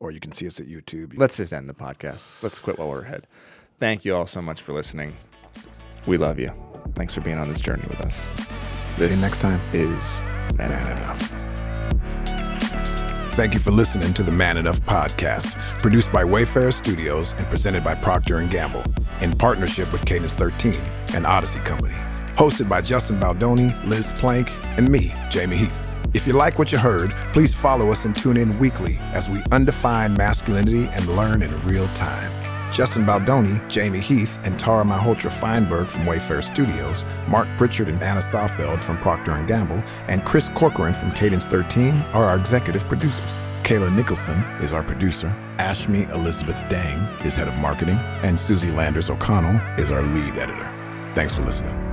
or 0.00 0.12
you 0.12 0.20
can 0.20 0.32
see 0.32 0.46
us 0.46 0.60
at 0.60 0.66
YouTube. 0.66 1.12
Let's 1.18 1.36
just 1.36 1.52
end 1.52 1.68
the 1.68 1.74
podcast. 1.74 2.30
Let's 2.40 2.58
quit 2.58 2.78
while 2.78 2.88
we're 2.88 3.02
ahead. 3.02 3.26
Thank 3.78 4.06
you 4.06 4.16
all 4.16 4.26
so 4.26 4.40
much 4.40 4.62
for 4.62 4.72
listening. 4.72 5.14
We 6.06 6.16
love 6.16 6.38
you. 6.38 6.52
Thanks 6.96 7.14
for 7.14 7.20
being 7.20 7.36
on 7.36 7.50
this 7.50 7.60
journey 7.60 7.84
with 7.88 8.00
us. 8.00 8.26
See 8.96 9.14
you 9.14 9.20
next 9.20 9.42
time. 9.42 9.60
Is 9.74 10.22
Man 10.56 10.70
Man 10.70 10.86
Enough. 10.96 11.30
Enough. 11.30 11.46
Thank 13.34 13.52
you 13.52 13.60
for 13.60 13.70
listening 13.70 14.14
to 14.14 14.22
the 14.22 14.32
Man 14.32 14.56
Enough 14.56 14.80
podcast, 14.80 15.58
produced 15.82 16.10
by 16.10 16.24
Wayfarer 16.24 16.72
Studios 16.72 17.34
and 17.34 17.46
presented 17.48 17.84
by 17.84 17.94
Procter 17.96 18.38
and 18.38 18.50
Gamble 18.50 18.82
in 19.20 19.36
partnership 19.36 19.92
with 19.92 20.06
Cadence 20.06 20.32
13 20.32 20.72
and 21.14 21.26
Audacy 21.26 21.62
Company. 21.62 21.94
Hosted 22.34 22.66
by 22.66 22.80
Justin 22.80 23.20
Baldoni, 23.20 23.74
Liz 23.84 24.10
Plank, 24.12 24.50
and 24.78 24.88
me, 24.90 25.08
Jamey 25.28 25.52
Heath. 25.52 25.86
If 26.14 26.26
you 26.26 26.32
like 26.32 26.58
what 26.58 26.72
you 26.72 26.78
heard, 26.78 27.10
please 27.34 27.52
follow 27.52 27.90
us 27.90 28.06
and 28.06 28.16
tune 28.16 28.38
in 28.38 28.58
weekly 28.58 28.96
as 29.12 29.28
we 29.28 29.42
undefine 29.52 30.14
masculinity 30.14 30.88
and 30.94 31.06
learn 31.08 31.42
in 31.42 31.62
real 31.62 31.88
time. 31.88 32.45
Justin 32.76 33.06
Baldoni, 33.06 33.58
Jamey 33.70 34.00
Heath, 34.00 34.38
and 34.44 34.58
Tara 34.58 34.84
Malhotra 34.84 35.32
Feinberg 35.32 35.88
from 35.88 36.04
Wayfarer 36.04 36.42
Studios, 36.42 37.06
Mark 37.26 37.48
Pritchard 37.56 37.88
and 37.88 38.02
Anna 38.02 38.20
Sawfeld 38.20 38.82
from 38.82 38.98
Procter 38.98 39.42
& 39.44 39.46
Gamble, 39.46 39.82
and 40.08 40.26
Chris 40.26 40.50
Corcoran 40.50 40.92
from 40.92 41.10
Cadence 41.12 41.46
13 41.46 41.94
are 42.12 42.26
our 42.26 42.36
executive 42.36 42.84
producers. 42.84 43.40
Kayla 43.62 43.96
Nicholson 43.96 44.40
is 44.60 44.74
our 44.74 44.82
producer. 44.82 45.34
Ashmi 45.56 46.12
Elizabeth 46.12 46.68
Dang 46.68 46.98
is 47.24 47.34
head 47.34 47.48
of 47.48 47.56
marketing, 47.60 47.96
and 47.96 48.38
Susie 48.38 48.70
Landers 48.70 49.08
O'Connell 49.08 49.58
is 49.78 49.90
our 49.90 50.02
lead 50.02 50.36
editor. 50.36 50.70
Thanks 51.14 51.32
for 51.32 51.40
listening. 51.40 51.85